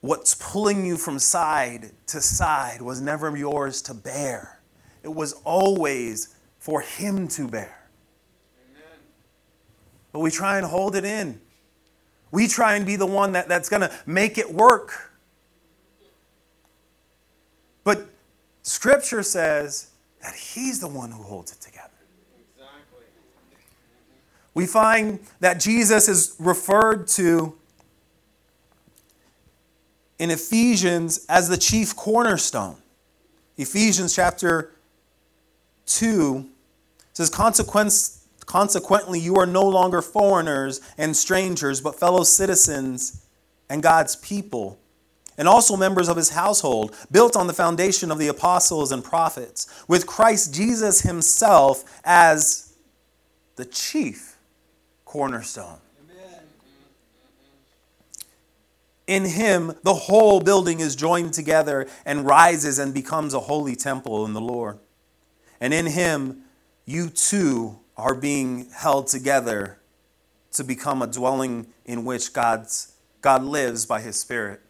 what's 0.00 0.34
pulling 0.34 0.84
you 0.84 0.96
from 0.96 1.18
side 1.18 1.90
to 2.08 2.20
side 2.20 2.82
was 2.82 3.00
never 3.00 3.36
yours 3.36 3.82
to 3.82 3.94
bear. 3.94 4.60
It 5.02 5.14
was 5.14 5.34
always 5.44 6.34
for 6.58 6.80
Him 6.80 7.28
to 7.28 7.46
bear. 7.46 7.88
Amen. 8.70 8.98
But 10.12 10.20
we 10.20 10.30
try 10.30 10.56
and 10.56 10.66
hold 10.66 10.96
it 10.96 11.04
in. 11.04 11.40
We 12.32 12.46
try 12.46 12.76
and 12.76 12.86
be 12.86 12.96
the 12.96 13.06
one 13.06 13.32
that, 13.32 13.48
that's 13.48 13.68
going 13.68 13.82
to 13.82 13.92
make 14.06 14.38
it 14.38 14.52
work. 14.52 15.12
But 17.82 18.08
Scripture 18.70 19.24
says 19.24 19.90
that 20.22 20.32
He's 20.32 20.78
the 20.78 20.86
one 20.86 21.10
who 21.10 21.24
holds 21.24 21.50
it 21.50 21.60
together. 21.60 21.90
Exactly. 22.54 23.04
We 24.54 24.64
find 24.64 25.18
that 25.40 25.58
Jesus 25.58 26.08
is 26.08 26.36
referred 26.38 27.08
to 27.08 27.58
in 30.20 30.30
Ephesians 30.30 31.26
as 31.28 31.48
the 31.48 31.56
chief 31.56 31.96
cornerstone. 31.96 32.76
Ephesians 33.56 34.14
chapter 34.14 34.70
2 35.86 36.48
says, 37.12 37.28
Consequently, 37.28 39.18
you 39.18 39.34
are 39.34 39.46
no 39.46 39.68
longer 39.68 40.00
foreigners 40.00 40.80
and 40.96 41.16
strangers, 41.16 41.80
but 41.80 41.98
fellow 41.98 42.22
citizens 42.22 43.26
and 43.68 43.82
God's 43.82 44.14
people, 44.14 44.78
and 45.40 45.48
also 45.48 45.74
members 45.74 46.10
of 46.10 46.18
his 46.18 46.28
household, 46.28 46.94
built 47.10 47.34
on 47.34 47.46
the 47.46 47.54
foundation 47.54 48.10
of 48.10 48.18
the 48.18 48.28
apostles 48.28 48.92
and 48.92 49.02
prophets, 49.02 49.66
with 49.88 50.06
Christ 50.06 50.52
Jesus 50.52 51.00
himself 51.00 51.82
as 52.04 52.74
the 53.56 53.64
chief 53.64 54.36
cornerstone. 55.06 55.78
In 59.06 59.24
him, 59.24 59.72
the 59.82 59.94
whole 59.94 60.42
building 60.42 60.80
is 60.80 60.94
joined 60.94 61.32
together 61.32 61.88
and 62.04 62.26
rises 62.26 62.78
and 62.78 62.92
becomes 62.92 63.32
a 63.32 63.40
holy 63.40 63.74
temple 63.74 64.26
in 64.26 64.34
the 64.34 64.42
Lord. 64.42 64.78
And 65.58 65.72
in 65.72 65.86
him, 65.86 66.42
you 66.84 67.08
too 67.08 67.78
are 67.96 68.14
being 68.14 68.68
held 68.76 69.06
together 69.06 69.78
to 70.52 70.64
become 70.64 71.00
a 71.00 71.06
dwelling 71.06 71.68
in 71.86 72.04
which 72.04 72.34
God's, 72.34 72.92
God 73.22 73.42
lives 73.42 73.86
by 73.86 74.02
his 74.02 74.20
Spirit. 74.20 74.60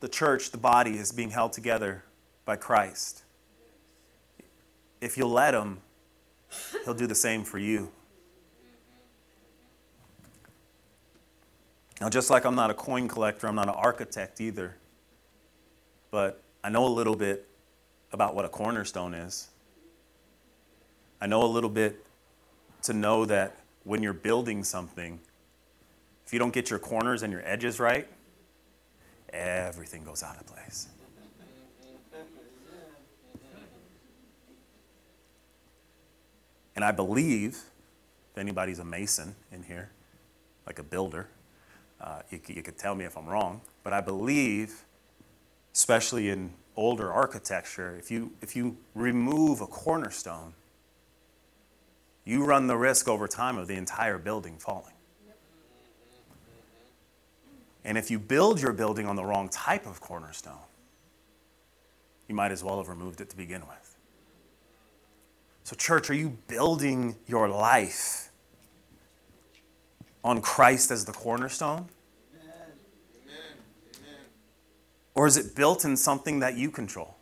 The, 0.00 0.08
church, 0.08 0.50
the 0.50 0.58
body, 0.58 0.98
is 0.98 1.12
being 1.12 1.30
held 1.30 1.52
together 1.52 2.04
by 2.44 2.56
Christ. 2.56 3.24
If 5.00 5.16
you'll 5.16 5.30
let 5.30 5.54
Him, 5.54 5.78
He'll 6.84 6.94
do 6.94 7.06
the 7.06 7.14
same 7.14 7.44
for 7.44 7.58
you. 7.58 7.90
Now, 12.00 12.10
just 12.10 12.28
like 12.28 12.44
I'm 12.44 12.54
not 12.54 12.70
a 12.70 12.74
coin 12.74 13.08
collector, 13.08 13.46
I'm 13.46 13.54
not 13.54 13.68
an 13.68 13.74
architect 13.74 14.40
either, 14.40 14.76
but 16.10 16.42
I 16.62 16.68
know 16.68 16.86
a 16.86 16.88
little 16.88 17.16
bit 17.16 17.46
about 18.12 18.34
what 18.34 18.44
a 18.44 18.48
cornerstone 18.48 19.14
is. 19.14 19.48
I 21.20 21.26
know 21.26 21.42
a 21.42 21.46
little 21.46 21.70
bit 21.70 22.04
to 22.82 22.92
know 22.92 23.24
that 23.24 23.56
when 23.84 24.02
you're 24.02 24.12
building 24.12 24.62
something, 24.62 25.20
if 26.26 26.32
you 26.32 26.38
don't 26.38 26.52
get 26.52 26.68
your 26.68 26.78
corners 26.78 27.22
and 27.22 27.32
your 27.32 27.42
edges 27.46 27.80
right, 27.80 28.06
everything 29.36 30.04
goes 30.04 30.22
out 30.22 30.36
of 30.40 30.46
place. 30.46 30.88
And 36.74 36.84
I 36.84 36.92
believe, 36.92 37.58
if 38.32 38.38
anybody's 38.38 38.78
a 38.78 38.84
mason 38.84 39.34
in 39.50 39.62
here, 39.62 39.90
like 40.66 40.78
a 40.78 40.82
builder, 40.82 41.28
uh, 42.00 42.20
you, 42.30 42.40
you 42.48 42.62
could 42.62 42.76
tell 42.76 42.94
me 42.94 43.04
if 43.06 43.16
I'm 43.16 43.26
wrong, 43.26 43.62
but 43.82 43.92
I 43.94 44.02
believe, 44.02 44.84
especially 45.74 46.28
in 46.28 46.52
older 46.76 47.10
architecture, 47.10 47.96
if 47.96 48.10
you, 48.10 48.32
if 48.42 48.54
you 48.54 48.76
remove 48.94 49.62
a 49.62 49.66
cornerstone, 49.66 50.52
you 52.26 52.44
run 52.44 52.66
the 52.66 52.76
risk 52.76 53.08
over 53.08 53.26
time 53.26 53.56
of 53.56 53.68
the 53.68 53.76
entire 53.76 54.18
building 54.18 54.58
falling. 54.58 54.95
And 57.86 57.96
if 57.96 58.10
you 58.10 58.18
build 58.18 58.60
your 58.60 58.72
building 58.72 59.06
on 59.06 59.14
the 59.14 59.24
wrong 59.24 59.48
type 59.48 59.86
of 59.86 60.00
cornerstone, 60.00 60.58
you 62.26 62.34
might 62.34 62.50
as 62.50 62.64
well 62.64 62.78
have 62.78 62.88
removed 62.88 63.20
it 63.20 63.30
to 63.30 63.36
begin 63.36 63.60
with. 63.60 63.96
So, 65.62 65.76
church, 65.76 66.10
are 66.10 66.14
you 66.14 66.36
building 66.48 67.14
your 67.28 67.48
life 67.48 68.30
on 70.24 70.40
Christ 70.40 70.90
as 70.90 71.04
the 71.04 71.12
cornerstone? 71.12 71.88
Or 75.14 75.28
is 75.28 75.36
it 75.36 75.54
built 75.54 75.84
in 75.84 75.96
something 75.96 76.40
that 76.40 76.56
you 76.56 76.72
control? 76.72 77.16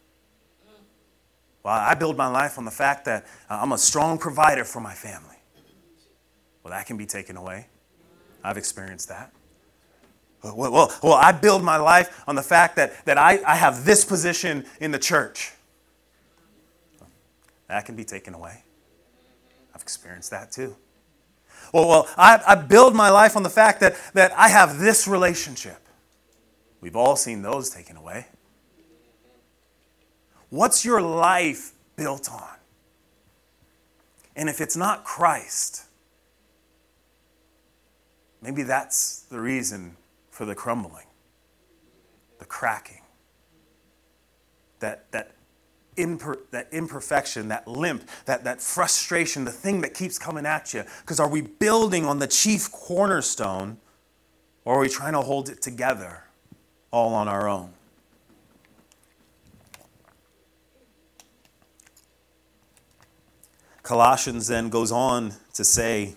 Well, 1.63 1.75
I 1.75 1.95
build 1.95 2.17
my 2.17 2.27
life 2.27 2.59
on 2.59 2.65
the 2.65 2.71
fact 2.71 3.05
that 3.05 3.27
uh, 3.51 3.59
I'm 3.61 3.73
a 3.73 3.79
strong 3.79 4.17
provider 4.17 4.65
for 4.65 4.81
my 4.81 4.95
family. 4.95 5.37
Well, 6.63 6.73
that 6.73 6.87
can 6.87 6.97
be 6.97 7.07
taken 7.07 7.37
away. 7.37 7.67
I've 8.43 8.57
experienced 8.57 9.09
that. 9.11 9.31
Well, 10.45 10.71
well, 10.71 10.93
well, 11.03 11.15
I 11.15 11.33
build 11.33 11.65
my 11.65 11.79
life 11.79 12.23
on 12.29 12.35
the 12.35 12.43
fact 12.43 12.77
that, 12.77 12.93
that 13.07 13.17
I, 13.17 13.41
I 13.47 13.57
have 13.57 13.87
this 13.87 14.05
position 14.05 14.67
in 14.79 14.91
the 14.91 14.99
church. 14.99 15.53
That 17.69 17.87
can 17.87 17.97
be 17.97 18.05
taken 18.05 18.35
away. 18.35 18.63
I've 19.75 19.81
experienced 19.81 20.31
that 20.33 20.53
too. 20.53 20.77
Well, 21.73 21.89
well 21.89 22.09
I, 22.19 22.43
I 22.47 22.55
build 22.57 22.95
my 22.95 23.09
life 23.09 23.37
on 23.37 23.43
the 23.43 23.49
fact 23.51 23.81
that, 23.81 23.97
that 24.13 24.33
I 24.33 24.49
have 24.49 24.79
this 24.79 25.09
relationship. 25.09 25.79
We've 26.83 26.97
all 26.97 27.17
seen 27.17 27.41
those 27.41 27.71
taken 27.71 27.97
away. 27.97 28.27
What's 30.51 30.85
your 30.85 31.01
life 31.01 31.73
built 31.97 32.31
on? 32.31 32.43
And 34.37 34.51
if 34.51 34.61
it's 34.61 34.77
not 34.77 35.05
Christ, 35.05 35.85
maybe 38.43 38.63
that's 38.63 39.21
the 39.31 39.41
reason 39.41 39.97
for 40.35 40.45
the 40.45 40.55
crumbling, 40.55 41.07
the 42.41 42.45
cracking, 42.45 43.03
that, 44.81 45.13
that, 45.13 45.31
imper, 45.97 46.39
that 46.51 46.67
imperfection, 46.73 47.47
that 47.47 47.69
limp, 47.69 48.03
that, 48.25 48.43
that 48.43 48.61
frustration, 48.61 49.45
the 49.45 49.53
thing 49.53 49.81
that 49.83 49.95
keeps 49.95 50.19
coming 50.19 50.45
at 50.45 50.75
you. 50.75 50.83
Because 51.03 51.21
are 51.21 51.29
we 51.29 51.41
building 51.41 52.05
on 52.05 52.19
the 52.19 52.27
chief 52.27 52.69
cornerstone 52.73 53.79
or 54.65 54.79
are 54.79 54.81
we 54.81 54.89
trying 54.89 55.13
to 55.13 55.21
hold 55.21 55.49
it 55.49 55.63
together 55.63 56.25
all 56.91 57.15
on 57.15 57.29
our 57.29 57.49
own? 57.49 57.73
Colossians 63.85 64.49
then 64.49 64.69
goes 64.69 64.91
on 64.91 65.35
to 65.53 65.63
say, 65.63 66.17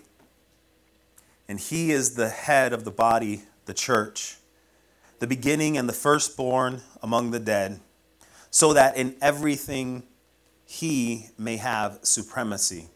and 1.46 1.60
he 1.60 1.92
is 1.92 2.16
the 2.16 2.30
head 2.30 2.72
of 2.72 2.82
the 2.82 2.90
body 2.90 3.42
the 3.68 3.74
church, 3.74 4.38
the 5.20 5.26
beginning 5.28 5.78
and 5.78 5.88
the 5.88 5.92
firstborn 5.92 6.80
among 7.02 7.30
the 7.30 7.38
dead, 7.38 7.78
so 8.50 8.72
that 8.72 8.96
in 8.96 9.14
everything 9.20 10.02
he 10.64 11.26
may 11.38 11.58
have 11.58 12.00
supremacy. 12.02 12.88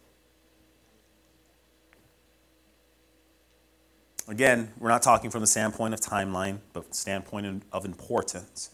Again, 4.27 4.73
we're 4.79 4.89
not 4.89 5.03
talking 5.03 5.31
from 5.31 5.43
the 5.43 5.47
standpoint 5.47 5.93
of 5.93 6.01
timeline, 6.01 6.59
but 6.73 6.95
standpoint 6.95 7.65
of 7.71 7.85
importance. 7.85 8.71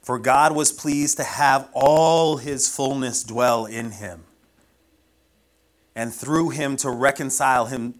For 0.00 0.18
God 0.18 0.56
was 0.56 0.72
pleased 0.72 1.18
to 1.18 1.24
have 1.24 1.68
all 1.72 2.38
his 2.38 2.68
fullness 2.68 3.22
dwell 3.22 3.66
in 3.66 3.92
him, 3.92 4.24
and 5.94 6.12
through 6.12 6.50
him 6.50 6.76
to 6.78 6.90
reconcile 6.90 7.66
him 7.66 7.94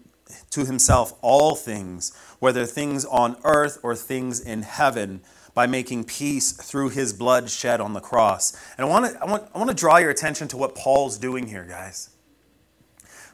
to 0.51 0.65
himself 0.65 1.13
all 1.21 1.55
things, 1.55 2.15
whether 2.39 2.65
things 2.65 3.05
on 3.05 3.37
earth 3.43 3.79
or 3.83 3.95
things 3.95 4.39
in 4.39 4.63
heaven, 4.63 5.21
by 5.53 5.67
making 5.67 6.03
peace 6.03 6.51
through 6.51 6.89
his 6.89 7.13
blood 7.13 7.49
shed 7.49 7.79
on 7.79 7.93
the 7.93 7.99
cross. 7.99 8.53
And 8.77 8.87
I 8.87 8.89
want 8.89 9.13
to, 9.13 9.21
I 9.21 9.25
want, 9.25 9.49
I 9.53 9.57
want 9.57 9.69
to 9.69 9.75
draw 9.75 9.97
your 9.97 10.09
attention 10.09 10.47
to 10.49 10.57
what 10.57 10.75
Paul's 10.75 11.17
doing 11.17 11.47
here, 11.47 11.63
guys. 11.63 12.09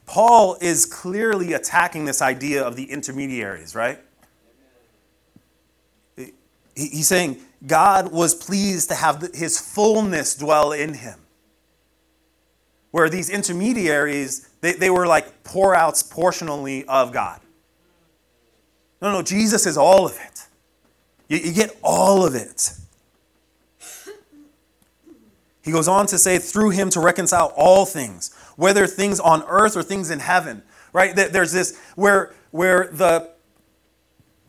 Paul 0.05 0.57
is 0.59 0.85
clearly 0.85 1.53
attacking 1.53 2.05
this 2.05 2.21
idea 2.21 2.63
of 2.63 2.75
the 2.75 2.91
intermediaries, 2.91 3.75
right? 3.75 3.99
He's 6.75 7.07
saying 7.07 7.41
God 7.65 8.11
was 8.11 8.33
pleased 8.33 8.89
to 8.89 8.95
have 8.95 9.21
his 9.33 9.59
fullness 9.59 10.35
dwell 10.35 10.71
in 10.71 10.95
him. 10.95 11.19
Where 12.91 13.09
these 13.09 13.29
intermediaries, 13.29 14.49
they, 14.61 14.73
they 14.73 14.89
were 14.89 15.05
like 15.05 15.43
pour 15.43 15.75
outs 15.75 16.01
portionally 16.01 16.85
of 16.85 17.11
God. 17.13 17.39
No, 19.01 19.11
no, 19.11 19.21
Jesus 19.21 19.65
is 19.65 19.77
all 19.77 20.05
of 20.05 20.13
it. 20.13 20.47
You, 21.27 21.37
you 21.37 21.53
get 21.53 21.77
all 21.83 22.25
of 22.25 22.35
it. 22.35 22.71
He 25.63 25.71
goes 25.71 25.87
on 25.87 26.07
to 26.07 26.17
say, 26.17 26.39
through 26.39 26.71
him 26.71 26.89
to 26.89 26.99
reconcile 26.99 27.53
all 27.55 27.85
things, 27.85 28.33
whether 28.55 28.87
things 28.87 29.19
on 29.19 29.43
earth 29.47 29.77
or 29.77 29.83
things 29.83 30.09
in 30.09 30.19
heaven. 30.19 30.63
Right? 30.91 31.15
There's 31.15 31.51
this 31.51 31.79
where 31.95 32.33
where 32.51 32.89
the 32.91 33.29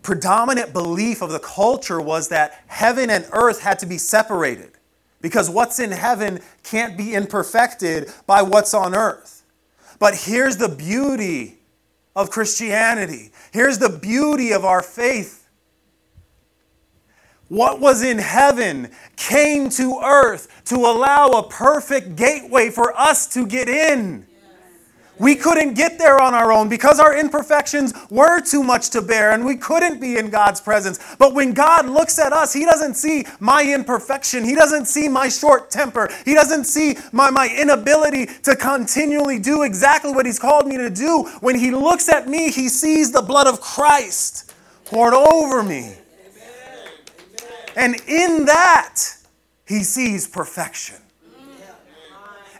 predominant 0.03 0.73
belief 0.73 1.21
of 1.21 1.31
the 1.31 1.39
culture 1.39 2.01
was 2.01 2.29
that 2.29 2.65
heaven 2.67 3.11
and 3.11 3.27
earth 3.33 3.61
had 3.61 3.79
to 3.81 3.87
be 3.87 3.99
separated 3.99 4.73
because 5.21 5.51
what's 5.51 5.79
in 5.79 5.91
heaven 5.91 6.41
can't 6.63 6.97
be 6.97 7.15
imperfected 7.15 8.13
by 8.27 8.43
what's 8.43 8.75
on 8.75 8.95
earth. 8.95 9.45
But 9.99 10.15
here's 10.15 10.57
the 10.57 10.69
beauty 10.69 11.59
of 12.17 12.31
Christianity. 12.31 13.31
Here's 13.53 13.79
the 13.79 13.91
beauty 13.91 14.53
of 14.53 14.65
our 14.65 14.83
faith. 14.83 15.49
What 17.49 17.81
was 17.81 18.03
in 18.03 18.19
heaven 18.19 18.91
came 19.17 19.71
to 19.71 20.01
earth 20.03 20.63
to 20.67 20.77
allow 20.77 21.31
a 21.31 21.49
perfect 21.49 22.17
gateway 22.17 22.71
for 22.71 22.97
us 22.99 23.27
to 23.35 23.47
get 23.47 23.69
in. 23.69 24.27
We 25.21 25.37
couldn't 25.37 25.75
get 25.75 25.99
there 25.99 26.19
on 26.19 26.33
our 26.33 26.51
own 26.51 26.71
because 26.71 26.99
our 26.99 27.15
imperfections 27.15 27.93
were 28.09 28.41
too 28.41 28.63
much 28.63 28.89
to 28.91 29.03
bear 29.03 29.33
and 29.33 29.45
we 29.45 29.55
couldn't 29.55 30.01
be 30.01 30.17
in 30.17 30.31
God's 30.31 30.63
presence. 30.63 30.99
But 31.19 31.35
when 31.35 31.53
God 31.53 31.87
looks 31.87 32.19
at 32.19 32.33
us, 32.33 32.55
He 32.55 32.65
doesn't 32.65 32.95
see 32.95 33.27
my 33.39 33.63
imperfection. 33.63 34.45
He 34.45 34.55
doesn't 34.55 34.87
see 34.87 35.09
my 35.09 35.29
short 35.29 35.71
temper. 35.71 36.09
He 36.25 36.33
doesn't 36.33 36.65
see 36.65 36.97
my, 37.13 37.29
my 37.29 37.55
inability 37.55 38.27
to 38.45 38.57
continually 38.57 39.39
do 39.39 39.63
exactly 39.63 40.11
what 40.11 40.25
He's 40.25 40.39
called 40.39 40.67
me 40.67 40.79
to 40.79 40.89
do. 40.89 41.25
When 41.41 41.55
He 41.55 41.71
looks 41.71 42.09
at 42.09 42.27
me, 42.27 42.51
He 42.51 42.71
sees 42.71 43.13
the 43.13 43.23
blood 43.23 43.47
of 43.47 43.61
Christ 43.61 44.55
poured 44.87 45.13
over 45.13 45.63
me. 45.63 45.97
And 47.77 47.95
in 48.09 48.47
that, 48.47 49.03
He 49.67 49.85
sees 49.85 50.27
perfection. 50.27 51.00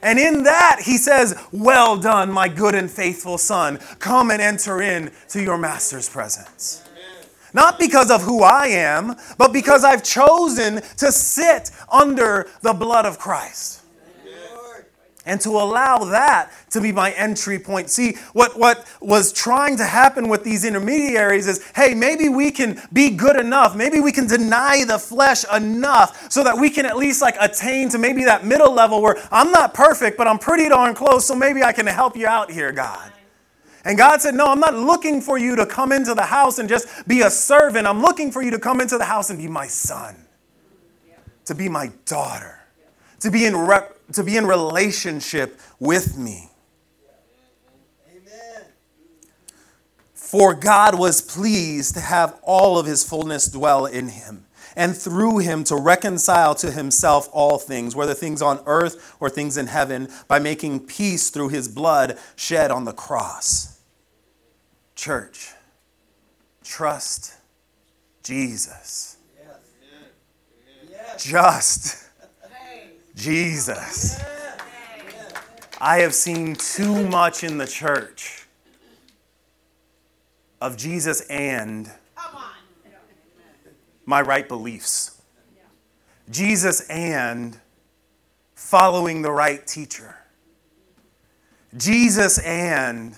And 0.01 0.17
in 0.17 0.43
that, 0.43 0.81
he 0.83 0.97
says, 0.97 1.35
Well 1.51 1.97
done, 1.97 2.31
my 2.31 2.47
good 2.47 2.75
and 2.75 2.89
faithful 2.89 3.37
son. 3.37 3.79
Come 3.99 4.31
and 4.31 4.41
enter 4.41 4.81
in 4.81 5.11
to 5.29 5.41
your 5.41 5.57
master's 5.57 6.09
presence. 6.09 6.83
Not 7.53 7.79
because 7.79 8.09
of 8.09 8.21
who 8.21 8.43
I 8.43 8.67
am, 8.67 9.15
but 9.37 9.51
because 9.51 9.83
I've 9.83 10.03
chosen 10.03 10.81
to 10.97 11.11
sit 11.11 11.71
under 11.91 12.49
the 12.61 12.73
blood 12.73 13.05
of 13.05 13.19
Christ. 13.19 13.80
And 15.25 15.39
to 15.41 15.49
allow 15.49 15.99
that 15.99 16.51
to 16.71 16.81
be 16.81 16.91
my 16.91 17.11
entry 17.11 17.59
point. 17.59 17.89
See, 17.89 18.15
what, 18.33 18.57
what 18.57 18.87
was 18.99 19.31
trying 19.31 19.77
to 19.77 19.85
happen 19.85 20.29
with 20.29 20.43
these 20.43 20.65
intermediaries 20.65 21.47
is 21.47 21.63
hey, 21.75 21.93
maybe 21.93 22.27
we 22.27 22.49
can 22.51 22.81
be 22.91 23.11
good 23.11 23.35
enough. 23.35 23.75
Maybe 23.75 23.99
we 23.99 24.11
can 24.11 24.25
deny 24.25 24.83
the 24.83 24.97
flesh 24.97 25.45
enough 25.53 26.31
so 26.31 26.43
that 26.43 26.57
we 26.57 26.69
can 26.69 26.85
at 26.85 26.97
least 26.97 27.21
like 27.21 27.35
attain 27.39 27.89
to 27.89 27.99
maybe 27.99 28.23
that 28.25 28.45
middle 28.45 28.73
level 28.73 29.01
where 29.01 29.17
I'm 29.31 29.51
not 29.51 29.73
perfect, 29.73 30.17
but 30.17 30.27
I'm 30.27 30.39
pretty 30.39 30.69
darn 30.69 30.95
close, 30.95 31.25
so 31.25 31.35
maybe 31.35 31.63
I 31.63 31.71
can 31.71 31.85
help 31.85 32.17
you 32.17 32.25
out 32.25 32.49
here, 32.49 32.71
God. 32.71 33.11
And 33.83 33.97
God 33.97 34.21
said, 34.21 34.35
No, 34.35 34.45
I'm 34.45 34.59
not 34.59 34.75
looking 34.75 35.21
for 35.21 35.37
you 35.37 35.55
to 35.55 35.65
come 35.65 35.91
into 35.91 36.13
the 36.13 36.23
house 36.23 36.59
and 36.59 36.69
just 36.69 37.07
be 37.07 37.21
a 37.21 37.29
servant. 37.29 37.87
I'm 37.87 38.01
looking 38.01 38.31
for 38.31 38.41
you 38.41 38.51
to 38.51 38.59
come 38.59 38.81
into 38.81 38.97
the 38.97 39.05
house 39.05 39.29
and 39.29 39.39
be 39.39 39.47
my 39.47 39.67
son, 39.67 40.15
to 41.45 41.55
be 41.55 41.69
my 41.69 41.91
daughter, 42.05 42.59
to 43.19 43.31
be 43.31 43.45
in 43.45 43.55
rep 43.55 43.97
to 44.13 44.23
be 44.23 44.37
in 44.37 44.45
relationship 44.45 45.59
with 45.79 46.17
me. 46.17 46.49
Amen. 48.09 48.63
For 50.13 50.53
God 50.53 50.97
was 50.97 51.21
pleased 51.21 51.95
to 51.95 52.01
have 52.01 52.39
all 52.43 52.77
of 52.77 52.85
his 52.85 53.03
fullness 53.07 53.47
dwell 53.47 53.85
in 53.85 54.09
him, 54.09 54.45
and 54.75 54.95
through 54.95 55.39
him 55.39 55.63
to 55.65 55.75
reconcile 55.75 56.55
to 56.55 56.71
himself 56.71 57.27
all 57.33 57.57
things, 57.57 57.95
whether 57.95 58.13
things 58.13 58.41
on 58.41 58.61
earth 58.65 59.15
or 59.19 59.29
things 59.29 59.57
in 59.57 59.67
heaven, 59.67 60.07
by 60.27 60.39
making 60.39 60.87
peace 60.87 61.29
through 61.29 61.49
his 61.49 61.67
blood 61.67 62.17
shed 62.35 62.71
on 62.71 62.85
the 62.85 62.93
cross. 62.93 63.79
Church, 64.95 65.51
trust 66.63 67.33
Jesus. 68.23 69.17
Yes. 70.89 71.23
Just 71.23 72.00
Jesus. 73.21 74.19
I 75.79 75.99
have 75.99 76.15
seen 76.15 76.55
too 76.55 77.07
much 77.07 77.43
in 77.43 77.59
the 77.59 77.67
church 77.67 78.47
of 80.59 80.75
Jesus 80.75 81.21
and 81.29 81.91
my 84.07 84.21
right 84.21 84.47
beliefs. 84.47 85.21
Jesus 86.31 86.81
and 86.89 87.59
following 88.55 89.21
the 89.21 89.31
right 89.31 89.67
teacher. 89.67 90.15
Jesus 91.77 92.39
and 92.39 93.15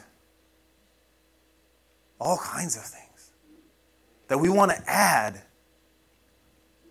all 2.20 2.38
kinds 2.38 2.76
of 2.76 2.84
things 2.84 3.32
that 4.28 4.38
we 4.38 4.50
want 4.50 4.72
to 4.72 4.84
add 4.86 5.44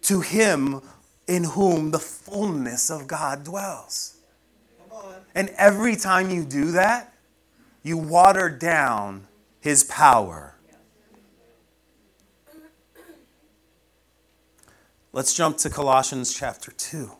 to 0.03 0.22
Him 0.22 0.81
in 1.32 1.44
whom 1.44 1.92
the 1.92 1.98
fullness 1.98 2.90
of 2.90 3.06
God 3.06 3.42
dwells. 3.42 4.16
And 5.34 5.48
every 5.56 5.96
time 5.96 6.28
you 6.28 6.44
do 6.44 6.72
that, 6.72 7.14
you 7.82 7.96
water 7.96 8.50
down 8.50 9.26
his 9.58 9.82
power. 9.82 10.56
Let's 15.14 15.32
jump 15.32 15.56
to 15.58 15.70
Colossians 15.70 16.34
chapter 16.34 16.70
2. 16.70 17.10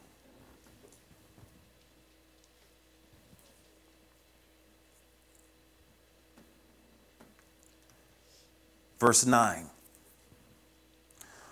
Verse 9.01 9.25
9. 9.25 9.71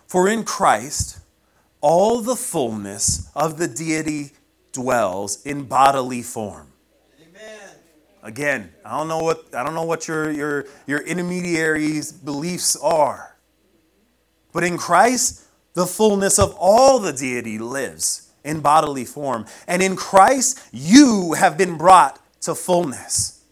For 0.07 0.29
in 0.29 0.45
Christ, 0.45 1.21
all 1.81 2.21
the 2.21 2.37
fullness 2.37 3.31
of 3.35 3.59
the 3.59 3.69
deity 3.69 4.33
dwells 4.73 5.45
in 5.45 5.65
bodily 5.65 6.23
form. 6.23 6.73
Amen. 7.21 7.71
Again, 8.23 8.73
I 8.85 8.99
don't 8.99 9.09
know 9.09 9.21
what 9.21 9.55
I 9.55 9.65
don't 9.65 9.75
know 9.75 9.85
what 9.85 10.07
your 10.07 10.31
your 10.31 10.67
your 10.87 11.01
intermediaries' 11.01 12.13
beliefs 12.13 12.77
are. 12.77 13.37
But 14.53 14.65
in 14.65 14.79
Christ, 14.79 15.45
the 15.75 15.87
fullness 15.87 16.39
of 16.39 16.55
all 16.59 16.99
the 16.99 17.13
deity 17.13 17.59
lives 17.59 18.31
in 18.45 18.61
bodily 18.61 19.05
form. 19.05 19.47
And 19.67 19.83
in 19.83 19.97
Christ, 19.97 20.61
you 20.73 21.35
have 21.35 21.57
been 21.57 21.77
brought 21.77 22.19
to 22.43 22.55
fullness. 22.55 23.45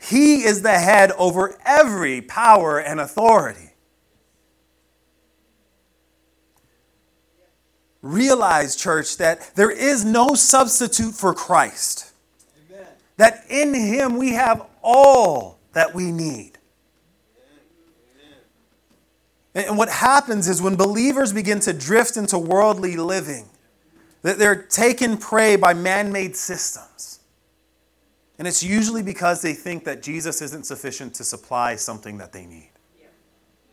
He 0.00 0.44
is 0.44 0.62
the 0.62 0.78
head 0.78 1.12
over 1.12 1.58
every 1.64 2.22
power 2.22 2.78
and 2.78 3.00
authority. 3.00 3.69
Realize, 8.02 8.76
church, 8.76 9.16
that 9.18 9.52
there 9.54 9.70
is 9.70 10.04
no 10.04 10.34
substitute 10.34 11.14
for 11.14 11.34
Christ. 11.34 12.12
Amen. 12.70 12.86
That 13.16 13.44
in 13.48 13.74
Him 13.74 14.16
we 14.16 14.32
have 14.32 14.66
all 14.82 15.58
that 15.72 15.94
we 15.94 16.10
need. 16.10 16.52
Amen. 19.54 19.68
And 19.68 19.78
what 19.78 19.88
happens 19.88 20.48
is 20.48 20.62
when 20.62 20.76
believers 20.76 21.32
begin 21.32 21.60
to 21.60 21.72
drift 21.72 22.16
into 22.16 22.38
worldly 22.38 22.96
living, 22.96 23.48
that 24.22 24.38
they're 24.38 24.62
taken 24.62 25.16
prey 25.16 25.56
by 25.56 25.74
man 25.74 26.12
made 26.12 26.36
systems. 26.36 27.20
And 28.38 28.48
it's 28.48 28.62
usually 28.62 29.02
because 29.02 29.42
they 29.42 29.52
think 29.52 29.84
that 29.84 30.02
Jesus 30.02 30.40
isn't 30.40 30.64
sufficient 30.64 31.14
to 31.16 31.24
supply 31.24 31.76
something 31.76 32.18
that 32.18 32.32
they 32.32 32.46
need. 32.46 32.70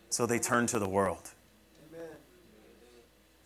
So 0.10 0.26
they 0.26 0.40
turn 0.40 0.68
to 0.68 0.80
the 0.80 0.88
world. 0.88 1.32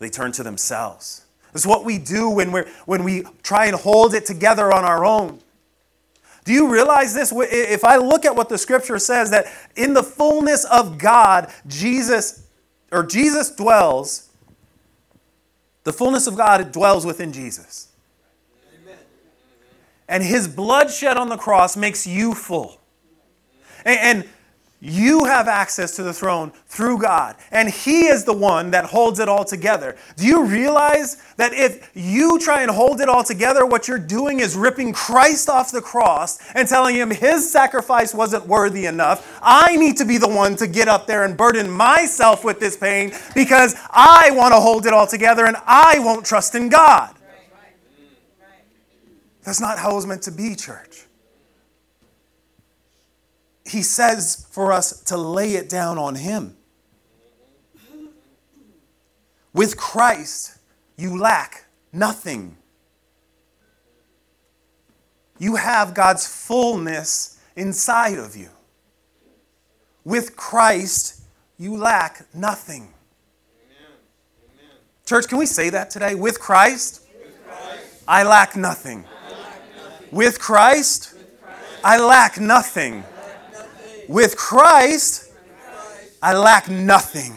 They 0.02 0.10
turn 0.10 0.32
to 0.32 0.42
themselves. 0.42 1.24
It's 1.54 1.64
what 1.64 1.84
we 1.84 1.98
do 1.98 2.28
when, 2.28 2.50
we're, 2.50 2.68
when 2.86 3.04
we 3.04 3.22
try 3.42 3.66
and 3.66 3.76
hold 3.76 4.14
it 4.14 4.26
together 4.26 4.72
on 4.72 4.84
our 4.84 5.04
own. 5.04 5.38
Do 6.44 6.52
you 6.52 6.72
realize 6.72 7.14
this? 7.14 7.32
If 7.32 7.84
I 7.84 7.96
look 7.96 8.24
at 8.24 8.34
what 8.34 8.48
the 8.48 8.58
scripture 8.58 8.98
says, 8.98 9.30
that 9.30 9.46
in 9.76 9.94
the 9.94 10.02
fullness 10.02 10.64
of 10.64 10.98
God, 10.98 11.52
Jesus, 11.68 12.48
or 12.90 13.04
Jesus 13.04 13.50
dwells, 13.50 14.28
the 15.84 15.92
fullness 15.92 16.26
of 16.26 16.36
God 16.36 16.72
dwells 16.72 17.06
within 17.06 17.32
Jesus. 17.32 17.88
Amen. 18.82 18.98
And 20.08 20.24
his 20.24 20.48
blood 20.48 20.90
shed 20.90 21.16
on 21.16 21.28
the 21.28 21.36
cross 21.36 21.76
makes 21.76 22.08
you 22.08 22.34
full. 22.34 22.80
And 23.84 24.28
you 24.80 25.11
have 25.32 25.48
access 25.48 25.96
to 25.96 26.02
the 26.02 26.12
throne 26.12 26.52
through 26.66 26.98
God, 26.98 27.36
and 27.50 27.68
He 27.68 28.06
is 28.06 28.24
the 28.24 28.32
one 28.32 28.70
that 28.70 28.84
holds 28.84 29.18
it 29.18 29.28
all 29.28 29.44
together. 29.44 29.96
Do 30.16 30.26
you 30.26 30.44
realize 30.44 31.16
that 31.36 31.52
if 31.54 31.90
you 31.94 32.38
try 32.38 32.62
and 32.62 32.70
hold 32.70 33.00
it 33.00 33.08
all 33.08 33.24
together, 33.24 33.64
what 33.64 33.88
you're 33.88 33.98
doing 33.98 34.40
is 34.40 34.56
ripping 34.56 34.92
Christ 34.92 35.48
off 35.48 35.70
the 35.70 35.80
cross 35.80 36.38
and 36.54 36.68
telling 36.68 36.96
Him 36.96 37.10
His 37.10 37.50
sacrifice 37.50 38.14
wasn't 38.14 38.46
worthy 38.46 38.86
enough? 38.86 39.40
I 39.42 39.76
need 39.76 39.96
to 39.98 40.04
be 40.04 40.18
the 40.18 40.28
one 40.28 40.56
to 40.56 40.66
get 40.66 40.88
up 40.88 41.06
there 41.06 41.24
and 41.24 41.36
burden 41.36 41.70
myself 41.70 42.44
with 42.44 42.60
this 42.60 42.76
pain 42.76 43.12
because 43.34 43.74
I 43.90 44.30
want 44.32 44.52
to 44.52 44.60
hold 44.60 44.86
it 44.86 44.92
all 44.92 45.06
together 45.06 45.46
and 45.46 45.56
I 45.66 45.98
won't 45.98 46.26
trust 46.26 46.54
in 46.54 46.68
God. 46.68 47.14
That's 49.44 49.60
not 49.60 49.78
how 49.78 49.90
it 49.90 49.94
was 49.94 50.06
meant 50.06 50.22
to 50.22 50.30
be, 50.30 50.54
church 50.54 51.06
he 53.64 53.82
says 53.82 54.46
for 54.50 54.72
us 54.72 55.00
to 55.04 55.16
lay 55.16 55.54
it 55.54 55.68
down 55.68 55.98
on 55.98 56.14
him. 56.14 56.56
With 59.52 59.76
Christ, 59.76 60.58
you 60.96 61.18
lack 61.18 61.66
nothing. 61.92 62.56
You 65.38 65.56
have 65.56 65.94
God's 65.94 66.26
fullness 66.26 67.40
inside 67.56 68.18
of 68.18 68.36
you. 68.36 68.48
With 70.04 70.36
Christ, 70.36 71.22
you 71.58 71.76
lack 71.76 72.26
nothing. 72.34 72.82
Amen. 72.82 73.92
Amen. 74.44 74.76
Church, 75.04 75.28
can 75.28 75.38
we 75.38 75.46
say 75.46 75.70
that 75.70 75.90
today? 75.90 76.14
With 76.14 76.40
Christ, 76.40 77.02
With 77.14 77.46
Christ 77.46 78.04
I, 78.08 78.22
lack 78.24 78.56
nothing. 78.56 79.04
I 79.04 79.30
lack 79.30 79.60
nothing. 79.76 80.08
With 80.10 80.40
Christ, 80.40 81.14
With 81.14 81.40
Christ 81.42 81.80
I 81.84 81.98
lack 81.98 82.40
nothing. 82.40 83.04
With 84.12 84.36
Christ, 84.36 85.32
I 86.22 86.34
lack 86.34 86.68
nothing. 86.68 87.34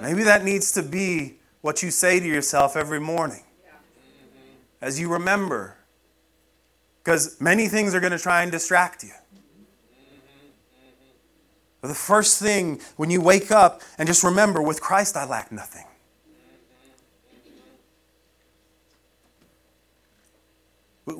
Maybe 0.00 0.22
that 0.22 0.42
needs 0.42 0.72
to 0.72 0.82
be 0.82 1.34
what 1.60 1.82
you 1.82 1.90
say 1.90 2.18
to 2.18 2.26
yourself 2.26 2.74
every 2.74 2.98
morning 2.98 3.44
as 4.80 4.98
you 4.98 5.12
remember. 5.12 5.76
Because 7.04 7.38
many 7.42 7.68
things 7.68 7.94
are 7.94 8.00
going 8.00 8.12
to 8.12 8.18
try 8.18 8.42
and 8.42 8.50
distract 8.50 9.04
you. 9.04 9.12
But 11.82 11.88
the 11.88 11.94
first 11.94 12.40
thing 12.40 12.80
when 12.96 13.10
you 13.10 13.20
wake 13.20 13.50
up 13.50 13.82
and 13.98 14.06
just 14.06 14.24
remember, 14.24 14.62
with 14.62 14.80
Christ 14.80 15.14
I 15.14 15.26
lack 15.26 15.52
nothing. 15.52 15.84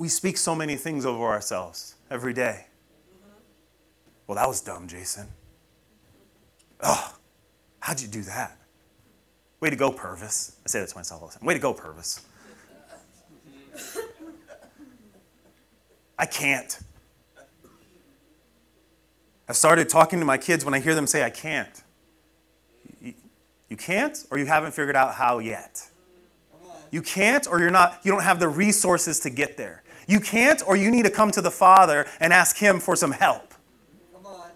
we 0.03 0.09
speak 0.09 0.37
so 0.37 0.53
many 0.53 0.75
things 0.75 1.07
over 1.07 1.23
ourselves 1.27 1.95
every 2.11 2.33
day. 2.33 2.67
Well, 4.27 4.35
that 4.35 4.49
was 4.49 4.61
dumb, 4.61 4.89
Jason. 4.89 5.29
Oh, 6.83 7.15
how'd 7.79 8.01
you 8.01 8.09
do 8.09 8.23
that? 8.23 8.59
Way 9.61 9.71
to 9.71 9.77
go, 9.77 9.93
Purvis. 9.93 10.57
I 10.67 10.69
say 10.69 10.81
that 10.81 10.89
to 10.89 10.97
myself 10.97 11.23
all 11.23 11.29
the 11.29 11.39
time. 11.39 11.47
Way 11.47 11.55
to 11.55 11.61
go, 11.61 11.73
Purvis. 11.73 12.21
I 16.19 16.27
can't. 16.27 16.81
I've 19.49 19.57
started 19.57 19.89
talking 19.89 20.19
to 20.19 20.25
my 20.25 20.37
kids 20.37 20.65
when 20.65 20.75
I 20.75 20.81
hear 20.81 20.97
them 20.97 21.07
say, 21.07 21.23
I 21.23 21.31
can't. 21.31 21.81
You, 23.01 23.15
you 23.69 23.77
can't, 23.77 24.19
or 24.33 24.39
you 24.39 24.47
haven't 24.47 24.73
figured 24.73 24.97
out 24.97 25.15
how 25.15 25.39
yet. 25.39 25.89
You 26.91 27.03
can't, 27.03 27.47
or 27.47 27.61
you're 27.61 27.71
not, 27.71 28.01
you 28.03 28.11
don't 28.11 28.25
have 28.25 28.41
the 28.41 28.49
resources 28.49 29.21
to 29.21 29.31
get 29.31 29.57
there. 29.57 29.82
You 30.07 30.21
can't, 30.21 30.63
or 30.67 30.77
you 30.77 30.91
need 30.91 31.05
to 31.05 31.11
come 31.11 31.31
to 31.33 31.41
the 31.41 31.51
Father 31.51 32.07
and 32.21 32.33
ask 32.33 32.57
Him 32.57 32.81
for 32.81 32.97
some 32.97 33.13
help. 33.13 33.55
Come 34.13 34.27
on. 34.27 34.51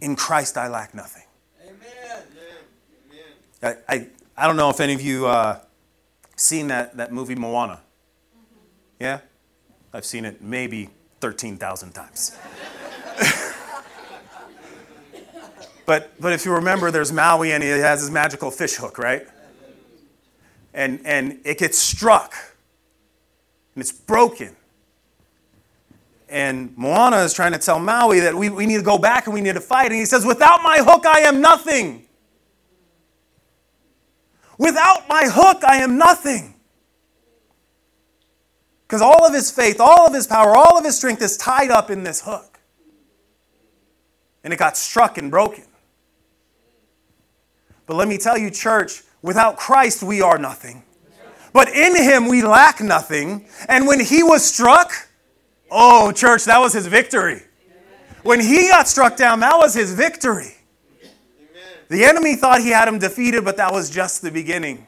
In 0.00 0.16
Christ 0.16 0.56
I 0.56 0.68
lack 0.68 0.94
nothing. 0.94 1.24
Amen. 1.62 2.22
I, 3.62 3.74
I, 3.88 4.06
I 4.36 4.46
don't 4.46 4.56
know 4.56 4.70
if 4.70 4.80
any 4.80 4.94
of 4.94 5.00
you 5.00 5.26
uh, 5.26 5.60
seen 6.36 6.68
that, 6.68 6.96
that 6.96 7.12
movie 7.12 7.34
Moana. 7.34 7.80
Yeah? 8.98 9.20
I've 9.92 10.04
seen 10.04 10.24
it 10.24 10.40
maybe 10.40 10.90
13,000 11.20 11.92
times. 11.92 12.36
but, 15.86 16.12
but 16.20 16.32
if 16.32 16.44
you 16.44 16.54
remember, 16.54 16.90
there's 16.90 17.12
Maui 17.12 17.52
and 17.52 17.62
he 17.62 17.68
has 17.70 18.00
his 18.00 18.10
magical 18.10 18.50
fish 18.50 18.76
hook, 18.76 18.98
right? 18.98 19.26
And, 20.72 21.00
and 21.04 21.40
it 21.44 21.58
gets 21.58 21.78
struck 21.78 22.34
and 23.74 23.82
it's 23.82 23.92
broken. 23.92 24.54
And 26.28 26.76
Moana 26.76 27.18
is 27.18 27.34
trying 27.34 27.52
to 27.52 27.58
tell 27.58 27.80
Maui 27.80 28.20
that 28.20 28.34
we, 28.34 28.50
we 28.50 28.66
need 28.66 28.76
to 28.76 28.82
go 28.82 28.98
back 28.98 29.26
and 29.26 29.34
we 29.34 29.40
need 29.40 29.54
to 29.54 29.60
fight. 29.60 29.86
And 29.86 29.94
he 29.96 30.04
says, 30.04 30.24
Without 30.24 30.62
my 30.62 30.78
hook, 30.78 31.04
I 31.06 31.20
am 31.20 31.40
nothing. 31.40 32.06
Without 34.58 35.08
my 35.08 35.24
hook, 35.24 35.64
I 35.64 35.76
am 35.76 35.98
nothing. 35.98 36.54
Because 38.86 39.02
all 39.02 39.24
of 39.24 39.32
his 39.32 39.50
faith, 39.50 39.80
all 39.80 40.06
of 40.06 40.14
his 40.14 40.26
power, 40.26 40.54
all 40.54 40.76
of 40.76 40.84
his 40.84 40.96
strength 40.96 41.22
is 41.22 41.36
tied 41.36 41.70
up 41.70 41.90
in 41.90 42.02
this 42.02 42.20
hook. 42.20 42.60
And 44.44 44.52
it 44.52 44.58
got 44.58 44.76
struck 44.76 45.16
and 45.16 45.30
broken. 45.30 45.64
But 47.86 47.96
let 47.96 48.06
me 48.06 48.18
tell 48.18 48.36
you, 48.36 48.50
church, 48.50 49.02
without 49.22 49.56
Christ, 49.56 50.02
we 50.02 50.22
are 50.22 50.38
nothing. 50.38 50.82
But 51.52 51.68
in 51.68 51.96
him, 51.96 52.28
we 52.28 52.42
lack 52.42 52.80
nothing. 52.80 53.46
And 53.68 53.86
when 53.86 54.00
he 54.00 54.22
was 54.22 54.44
struck, 54.44 54.92
oh, 55.70 56.12
church, 56.12 56.44
that 56.44 56.58
was 56.58 56.72
his 56.72 56.86
victory. 56.86 57.42
When 58.22 58.40
he 58.40 58.68
got 58.68 58.86
struck 58.86 59.16
down, 59.16 59.40
that 59.40 59.56
was 59.56 59.74
his 59.74 59.92
victory. 59.94 60.54
The 61.88 62.04
enemy 62.04 62.36
thought 62.36 62.60
he 62.60 62.70
had 62.70 62.86
him 62.86 62.98
defeated, 62.98 63.44
but 63.44 63.56
that 63.56 63.72
was 63.72 63.90
just 63.90 64.22
the 64.22 64.30
beginning. 64.30 64.86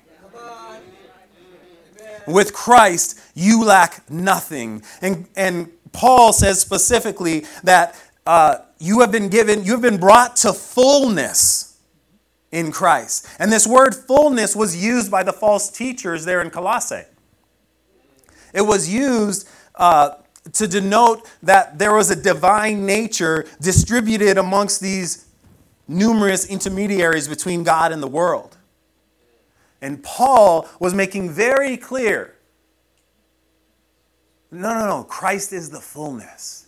With 2.29 2.53
Christ, 2.53 3.19
you 3.35 3.65
lack 3.65 4.09
nothing. 4.09 4.83
And, 5.01 5.27
and 5.35 5.69
Paul 5.91 6.33
says 6.33 6.61
specifically 6.61 7.45
that 7.65 8.01
uh, 8.25 8.59
you 8.79 9.01
have 9.01 9.11
been 9.11 9.29
given, 9.29 9.65
you 9.65 9.73
have 9.73 9.83
been 9.83 9.99
brought 9.99 10.37
to 10.37 10.53
fullness 10.53 11.72
in 12.53 12.71
Christ. 12.71 13.27
And 13.39 13.51
this 13.51 13.67
word 13.67 13.95
fullness 13.95 14.55
was 14.55 14.77
used 14.77 15.11
by 15.11 15.23
the 15.23 15.33
false 15.33 15.71
teachers 15.71 16.25
there 16.25 16.41
in 16.43 16.51
Colossae. 16.51 17.05
It 18.53 18.63
was 18.63 18.89
used 18.89 19.49
uh, 19.75 20.17
to 20.53 20.69
denote 20.69 21.29
that 21.43 21.79
there 21.79 21.95
was 21.95 22.11
a 22.11 22.17
divine 22.17 22.85
nature 22.85 23.47
distributed 23.61 24.37
amongst 24.37 24.81
these 24.81 25.27
numerous 25.89 26.47
intermediaries 26.47 27.27
between 27.27 27.65
God 27.65 27.91
and 27.91 28.03
the 28.03 28.09
world. 28.09 28.59
And 29.81 30.03
Paul 30.03 30.69
was 30.79 30.95
making 30.95 31.31
very 31.31 31.77
clear 31.77 32.37
no, 34.55 34.75
no, 34.75 34.87
no. 34.87 35.05
Christ 35.05 35.55
is 35.55 35.71
the 35.71 35.81
fullness, 35.81 36.67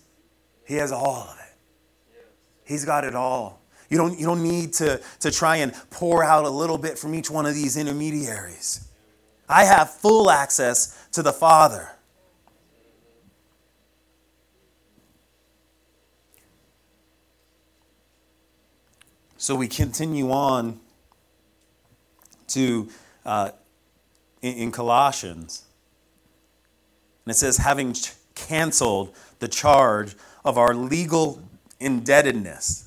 He 0.67 0.77
has 0.77 0.91
all 0.91 1.29
of 1.31 1.37
it. 1.39 2.25
He's 2.65 2.87
got 2.87 3.05
it 3.05 3.15
all. 3.15 3.61
You 3.89 3.99
don't, 3.99 4.19
you 4.19 4.27
don't 4.27 4.43
need 4.43 4.73
to, 4.75 5.01
to 5.21 5.31
try 5.31 5.57
and 5.57 5.75
pour 5.91 6.25
out 6.25 6.45
a 6.45 6.51
little 6.51 6.79
bit 6.79 6.99
from 6.99 7.15
each 7.15 7.31
one 7.31 7.47
of 7.47 7.55
these 7.55 7.77
intermediaries. 7.77 8.89
I 9.49 9.65
have 9.65 9.91
full 9.91 10.31
access 10.31 11.09
to 11.13 11.23
the 11.23 11.33
Father. 11.33 11.91
So 19.37 19.55
we 19.55 19.69
continue 19.69 20.31
on 20.31 20.81
to 22.49 22.89
uh, 23.27 23.51
in, 24.41 24.55
in 24.55 24.73
Colossians. 24.73 25.65
And 27.27 27.33
it 27.33 27.37
says, 27.37 27.59
having 27.59 27.93
ch- 27.93 28.13
canceled 28.35 29.15
the 29.41 29.49
charge 29.49 30.15
of 30.45 30.57
our 30.57 30.75
legal 30.75 31.43
indebtedness, 31.81 32.84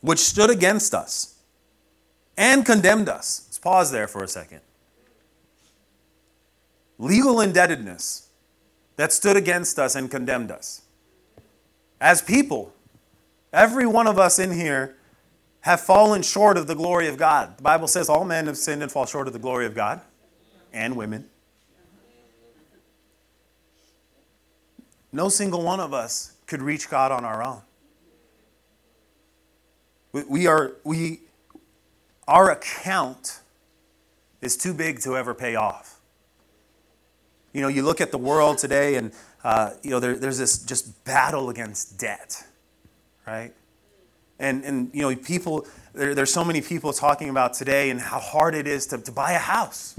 which 0.00 0.18
stood 0.18 0.50
against 0.50 0.94
us 0.94 1.34
and 2.36 2.64
condemned 2.64 3.08
us. 3.08 3.44
Let's 3.46 3.58
pause 3.58 3.90
there 3.90 4.08
for 4.08 4.24
a 4.24 4.28
second. 4.28 4.60
Legal 6.98 7.40
indebtedness 7.40 8.28
that 8.96 9.12
stood 9.12 9.36
against 9.36 9.78
us 9.78 9.94
and 9.94 10.10
condemned 10.10 10.50
us. 10.50 10.82
As 12.00 12.22
people, 12.22 12.72
every 13.52 13.86
one 13.86 14.06
of 14.06 14.18
us 14.18 14.38
in 14.38 14.52
here 14.52 14.96
have 15.62 15.80
fallen 15.80 16.22
short 16.22 16.56
of 16.56 16.66
the 16.66 16.74
glory 16.74 17.06
of 17.08 17.16
God. 17.16 17.58
The 17.58 17.62
Bible 17.62 17.88
says 17.88 18.08
all 18.08 18.24
men 18.24 18.46
have 18.46 18.56
sinned 18.56 18.82
and 18.82 18.90
fall 18.90 19.06
short 19.06 19.26
of 19.26 19.32
the 19.32 19.38
glory 19.38 19.66
of 19.66 19.74
God, 19.74 20.00
and 20.72 20.96
women. 20.96 21.28
No 25.12 25.28
single 25.28 25.62
one 25.62 25.80
of 25.80 25.92
us 25.92 26.34
could 26.46 26.62
reach 26.62 26.88
God 26.88 27.12
on 27.12 27.24
our 27.24 27.42
own. 27.42 27.62
We 30.12 30.46
are, 30.46 30.72
we, 30.82 31.20
our 32.26 32.50
account 32.50 33.40
is 34.40 34.56
too 34.56 34.74
big 34.74 35.00
to 35.00 35.16
ever 35.16 35.34
pay 35.34 35.54
off. 35.54 36.00
You 37.52 37.62
know, 37.62 37.68
you 37.68 37.82
look 37.82 38.00
at 38.00 38.10
the 38.10 38.18
world 38.18 38.58
today, 38.58 38.96
and 38.96 39.12
uh, 39.42 39.72
you 39.82 39.90
know 39.90 40.00
there, 40.00 40.16
there's 40.16 40.38
this 40.38 40.62
just 40.62 41.04
battle 41.04 41.50
against 41.50 41.98
debt, 41.98 42.44
right? 43.26 43.52
And, 44.38 44.64
and 44.64 44.90
you 44.94 45.02
know, 45.02 45.14
people, 45.14 45.66
there, 45.92 46.14
there's 46.14 46.32
so 46.32 46.44
many 46.44 46.60
people 46.60 46.92
talking 46.92 47.28
about 47.28 47.54
today 47.54 47.90
and 47.90 48.00
how 48.00 48.18
hard 48.18 48.54
it 48.54 48.66
is 48.66 48.86
to, 48.86 48.98
to 48.98 49.12
buy 49.12 49.32
a 49.32 49.38
house. 49.38 49.96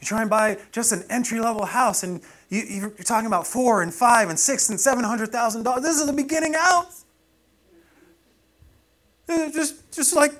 You 0.00 0.06
try 0.06 0.20
and 0.20 0.28
buy 0.28 0.58
just 0.72 0.92
an 0.92 1.04
entry 1.08 1.40
level 1.40 1.64
house, 1.64 2.02
and 2.02 2.22
you, 2.48 2.62
you're 2.62 2.90
talking 2.90 3.26
about 3.26 3.46
four 3.46 3.82
and 3.82 3.94
five 3.94 4.30
and 4.30 4.38
six 4.38 4.68
and 4.68 4.80
seven 4.80 5.04
hundred 5.04 5.30
thousand 5.30 5.62
dollars. 5.62 5.84
This 5.84 6.00
is 6.00 6.06
the 6.06 6.12
beginning 6.12 6.54
house. 6.54 7.01
Uh, 9.28 9.50
just, 9.50 9.92
just 9.92 10.14
like 10.14 10.32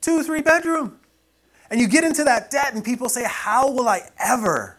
two 0.00 0.22
three 0.22 0.42
bedroom. 0.42 0.98
And 1.70 1.80
you 1.80 1.88
get 1.88 2.04
into 2.04 2.24
that 2.24 2.50
debt, 2.50 2.74
and 2.74 2.84
people 2.84 3.08
say, 3.08 3.24
How 3.24 3.70
will 3.70 3.88
I 3.88 4.02
ever 4.18 4.78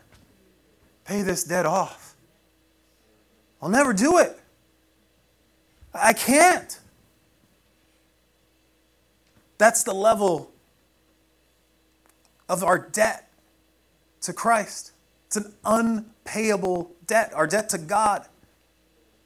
pay 1.04 1.22
this 1.24 1.44
debt 1.44 1.66
off? 1.66 2.16
I'll 3.62 3.70
never 3.70 3.94
do 3.94 4.20
it. 4.20 4.40
I 5.94 6.14
can't. 6.14 6.80
That's 9.58 9.84
the 9.84 9.94
level 9.94 10.52
of 12.50 12.64
our 12.64 12.78
debt 12.78 13.30
to 14.22 14.34
Christ. 14.34 14.92
It's 15.28 15.38
an 15.38 15.54
unpayable 15.64 16.92
debt, 17.08 17.34
our 17.34 17.48
debt 17.48 17.70
to 17.70 17.78
God. 17.78 18.26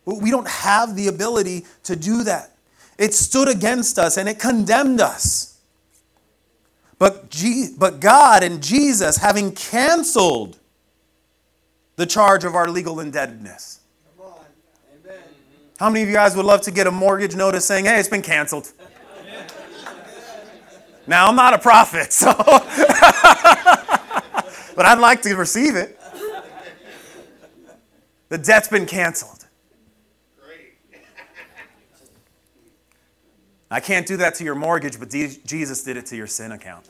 We 0.05 0.31
don't 0.31 0.47
have 0.47 0.95
the 0.95 1.07
ability 1.07 1.65
to 1.83 1.95
do 1.95 2.23
that. 2.23 2.55
It 2.99 3.13
stood 3.13 3.47
against 3.47 3.97
us 3.97 4.17
and 4.17 4.27
it 4.27 4.37
condemned 4.39 4.99
us. 4.99 5.57
But, 6.99 7.33
but 7.77 8.01
God 8.01 8.43
and 8.43 8.61
Jesus, 8.61 9.15
having 9.15 9.53
canceled 9.53 10.59
the 11.95 12.05
charge 12.05 12.43
of 12.43 12.55
our 12.55 12.69
legal 12.69 12.99
indebtedness. 12.99 13.79
How 15.79 15.89
many 15.89 16.03
of 16.03 16.09
you 16.09 16.13
guys 16.13 16.35
would 16.35 16.45
love 16.45 16.59
to 16.63 16.71
get 16.71 16.87
a 16.87 16.91
mortgage 16.91 17.37
notice 17.37 17.65
saying, 17.65 17.85
hey, 17.85 17.97
it's 17.99 18.09
been 18.09 18.21
canceled? 18.21 18.73
Now, 21.07 21.27
I'm 21.27 21.37
not 21.37 21.53
a 21.53 21.59
prophet, 21.59 22.11
so. 22.11 22.33
but 24.75 24.85
I'd 24.85 24.99
like 24.99 25.21
to 25.21 25.35
receive 25.35 25.77
it. 25.77 25.97
The 28.27 28.37
debt's 28.37 28.67
been 28.67 28.85
canceled. 28.85 29.38
I 33.71 33.79
can't 33.79 34.07
do 34.07 34.17
that 34.17 34.35
to 34.35 34.43
your 34.43 34.55
mortgage, 34.55 34.99
but 34.99 35.09
Jesus 35.09 35.83
did 35.83 35.97
it 35.97 36.05
to 36.07 36.15
your 36.15 36.27
sin 36.27 36.51
account. 36.51 36.89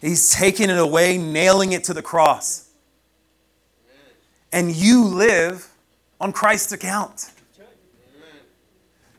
He's 0.00 0.30
taking 0.30 0.70
it 0.70 0.78
away, 0.78 1.18
nailing 1.18 1.72
it 1.72 1.84
to 1.84 1.94
the 1.94 2.02
cross. 2.02 2.68
And 4.52 4.74
you 4.74 5.04
live 5.04 5.68
on 6.20 6.32
Christ's 6.32 6.72
account. 6.72 7.30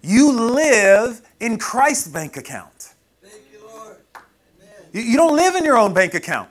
You 0.01 0.31
live 0.31 1.21
in 1.39 1.57
Christ's 1.57 2.07
bank 2.07 2.37
account. 2.37 2.93
You, 4.91 5.01
you 5.01 5.17
don't 5.17 5.35
live 5.35 5.55
in 5.55 5.63
your 5.63 5.77
own 5.77 5.93
bank 5.93 6.15
account. 6.15 6.49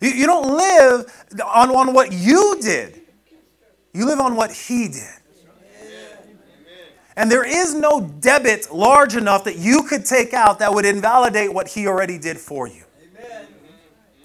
You, 0.00 0.10
you 0.10 0.26
don't 0.26 0.56
live 0.56 1.26
on, 1.44 1.70
on 1.70 1.92
what 1.92 2.12
you 2.12 2.58
did, 2.60 3.00
you 3.92 4.06
live 4.06 4.20
on 4.20 4.36
what 4.36 4.52
He 4.52 4.88
did. 4.88 5.17
And 7.18 7.28
there 7.32 7.44
is 7.44 7.74
no 7.74 8.00
debit 8.00 8.72
large 8.72 9.16
enough 9.16 9.42
that 9.42 9.56
you 9.56 9.82
could 9.82 10.04
take 10.04 10.32
out 10.32 10.60
that 10.60 10.72
would 10.72 10.84
invalidate 10.84 11.52
what 11.52 11.66
He 11.66 11.88
already 11.88 12.16
did 12.16 12.38
for 12.38 12.68
you. 12.68 12.84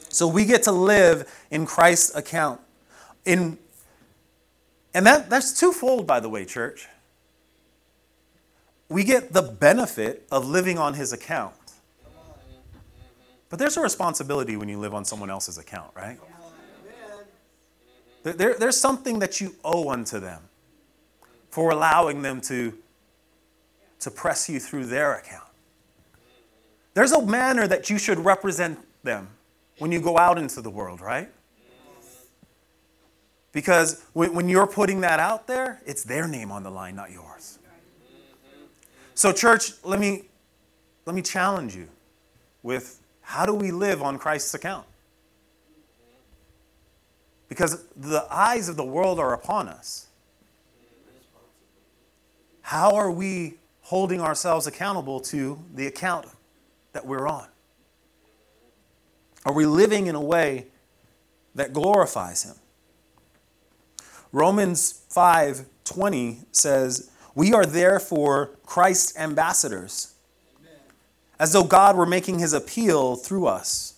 So 0.10 0.28
we 0.28 0.46
get 0.46 0.62
to 0.64 0.72
live 0.72 1.28
in 1.50 1.66
Christ's 1.66 2.16
account. 2.16 2.62
In, 3.26 3.58
and 4.94 5.08
that, 5.08 5.28
that's 5.28 5.60
twofold, 5.60 6.06
by 6.06 6.20
the 6.20 6.30
way, 6.30 6.46
church. 6.46 6.88
We 8.90 9.04
get 9.04 9.34
the 9.34 9.42
benefit 9.42 10.28
of 10.32 10.48
living 10.48 10.78
on 10.78 10.94
his 10.94 11.14
account. 11.14 11.56
But 13.50 13.58
there's 13.58 13.76
a 13.76 13.82
responsibility 13.82 14.56
when 14.56 14.70
you 14.70 14.78
live 14.78 14.94
on 14.94 15.04
someone 15.04 15.32
else's 15.32 15.58
account, 15.58 15.90
right? 15.96 16.20
There, 18.22 18.54
there's 18.54 18.78
something 18.78 19.18
that 19.18 19.42
you 19.42 19.56
owe 19.64 19.90
unto 19.90 20.20
them 20.20 20.44
for 21.54 21.70
allowing 21.70 22.24
them 22.24 22.42
to, 22.42 22.74
to 24.00 24.10
press 24.10 24.50
you 24.50 24.60
through 24.60 24.88
their 24.88 25.14
account. 25.14 25.52
There's 26.96 27.12
a 27.12 27.24
manner 27.24 27.68
that 27.68 27.92
you 27.92 28.00
should 28.00 28.18
represent 28.18 28.80
them 29.04 29.28
when 29.78 29.92
you 29.92 30.02
go 30.02 30.18
out 30.18 30.40
into 30.40 30.64
the 30.64 30.72
world, 30.72 31.00
right? 31.00 31.30
Because 33.52 34.04
when, 34.14 34.50
you're 34.50 34.66
putting 34.66 35.02
that 35.02 35.20
out 35.20 35.46
there, 35.46 35.80
it's 35.86 36.04
their 36.04 36.28
name 36.28 36.52
on 36.52 36.64
the 36.64 36.72
line, 36.72 36.96
not 36.96 37.12
yours. 37.12 37.60
So, 39.14 39.32
church, 39.32 39.74
let 39.84 40.00
me, 40.00 40.24
let 41.06 41.16
me 41.16 41.22
challenge 41.22 41.76
you 41.76 41.88
with 42.64 43.00
how 43.22 43.46
do 43.46 43.54
we 43.54 43.70
live 43.70 44.02
on 44.02 44.18
Christ's 44.18 44.56
account? 44.56 44.88
Because 47.48 47.86
the 47.96 48.26
eyes 48.32 48.70
of 48.70 48.76
the 48.76 48.84
world 48.84 49.20
are 49.20 49.36
upon 49.36 49.68
us. 49.68 50.08
How 52.74 52.96
are 52.96 53.12
we 53.12 53.60
holding 53.82 54.20
ourselves 54.20 54.66
accountable 54.66 55.20
to 55.20 55.64
the 55.76 55.86
account 55.86 56.26
that 56.94 57.06
we're 57.06 57.28
on? 57.28 57.46
Are 59.46 59.54
we 59.54 59.68
living 59.68 60.08
in 60.08 60.16
a 60.16 60.20
way 60.20 60.70
that 61.54 61.72
glorifies 61.72 62.42
him? 62.42 62.56
Romans 64.32 64.92
5:20 65.08 66.48
says, 66.52 67.12
"We 67.36 67.54
are 67.54 67.68
therefore 67.68 68.58
Christ's 68.66 69.16
ambassadors, 69.18 70.16
as 71.38 71.52
though 71.52 71.66
God 71.66 71.96
were 71.96 72.08
making 72.08 72.40
his 72.40 72.54
appeal 72.54 73.16
through 73.16 73.46
us. 73.46 73.94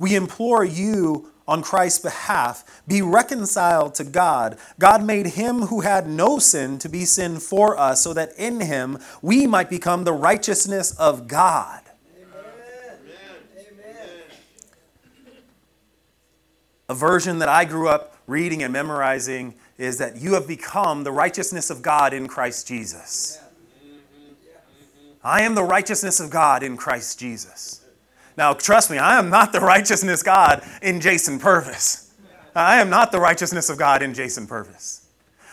We 0.00 0.16
implore 0.16 0.64
you 0.64 1.31
on 1.52 1.62
Christ's 1.62 1.98
behalf, 1.98 2.64
be 2.88 3.02
reconciled 3.02 3.94
to 3.96 4.04
God. 4.04 4.56
God 4.78 5.04
made 5.04 5.26
him 5.26 5.66
who 5.66 5.82
had 5.82 6.08
no 6.08 6.38
sin 6.38 6.78
to 6.78 6.88
be 6.88 7.04
sin 7.04 7.38
for 7.38 7.78
us, 7.78 8.00
so 8.00 8.14
that 8.14 8.32
in 8.38 8.60
him 8.60 8.98
we 9.20 9.46
might 9.46 9.68
become 9.68 10.04
the 10.04 10.14
righteousness 10.14 10.92
of 10.92 11.28
God." 11.28 11.82
A 16.88 16.94
version 16.94 17.38
that 17.40 17.50
I 17.50 17.66
grew 17.66 17.86
up 17.88 18.16
reading 18.26 18.62
and 18.62 18.72
memorizing 18.72 19.54
is 19.76 19.98
that 19.98 20.16
you 20.16 20.32
have 20.32 20.46
become 20.46 21.04
the 21.04 21.12
righteousness 21.12 21.68
of 21.68 21.82
God 21.82 22.14
in 22.14 22.28
Christ 22.28 22.66
Jesus. 22.66 23.38
I 25.22 25.42
am 25.42 25.54
the 25.54 25.64
righteousness 25.64 26.18
of 26.18 26.30
God 26.30 26.62
in 26.62 26.78
Christ 26.78 27.18
Jesus. 27.18 27.81
Now, 28.36 28.54
trust 28.54 28.90
me, 28.90 28.98
I 28.98 29.18
am 29.18 29.30
not 29.30 29.52
the 29.52 29.60
righteousness 29.60 30.22
God 30.22 30.62
in 30.80 31.00
Jason 31.00 31.38
Purvis. 31.38 32.12
I 32.54 32.80
am 32.80 32.90
not 32.90 33.12
the 33.12 33.20
righteousness 33.20 33.68
of 33.70 33.78
God 33.78 34.02
in 34.02 34.14
Jason 34.14 34.46
Purvis. 34.46 35.06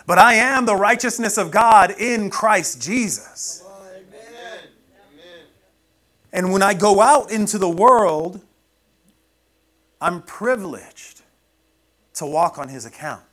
But 0.06 0.18
I 0.18 0.36
am 0.36 0.66
the 0.66 0.76
righteousness 0.76 1.38
of 1.38 1.52
God 1.52 1.92
in 1.92 2.30
Christ 2.30 2.82
Jesus. 2.82 3.64
And 6.32 6.52
when 6.52 6.62
I 6.62 6.74
go 6.74 7.02
out 7.02 7.32
into 7.32 7.58
the 7.58 7.70
world, 7.70 8.42
I'm 10.00 10.22
privileged 10.22 11.22
to 12.16 12.26
walk 12.26 12.58
on 12.58 12.70
his 12.70 12.86
account. 12.86 13.24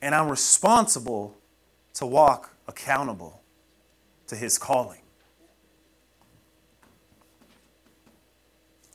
And 0.00 0.14
I'm 0.14 0.28
responsible 0.28 1.36
to 1.94 2.06
walk 2.06 2.54
accountable 2.66 3.42
to 4.26 4.36
his 4.36 4.58
calling. 4.58 5.01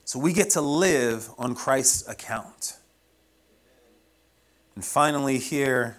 So 0.07 0.19
we 0.19 0.31
get 0.31 0.51
to 0.51 0.61
live 0.61 1.29
on 1.37 1.53
Christ's 1.53 2.07
account. 2.07 2.77
And 4.73 4.85
finally, 4.85 5.37
here 5.37 5.97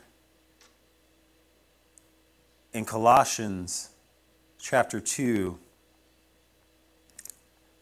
in 2.73 2.87
Colossians 2.87 3.91
chapter 4.59 4.99
2, 4.99 5.59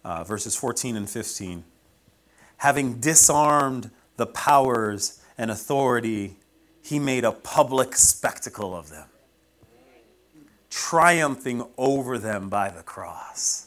uh, 0.02 0.24
verses 0.24 0.56
14 0.56 0.96
and 0.96 1.08
15, 1.08 1.62
having 2.56 2.98
disarmed 2.98 3.92
the 4.16 4.26
powers 4.26 5.22
and 5.38 5.48
authority, 5.48 6.38
he 6.82 6.98
made 6.98 7.22
a 7.22 7.30
public 7.30 7.94
spectacle 7.94 8.74
of 8.74 8.90
them, 8.90 9.06
triumphing 10.70 11.64
over 11.78 12.18
them 12.18 12.48
by 12.48 12.68
the 12.68 12.82
cross. 12.82 13.65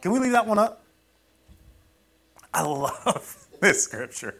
Can 0.00 0.12
we 0.12 0.18
leave 0.20 0.32
that 0.32 0.46
one 0.46 0.58
up? 0.58 0.84
I 2.52 2.62
love 2.62 3.46
this 3.60 3.82
scripture. 3.84 4.34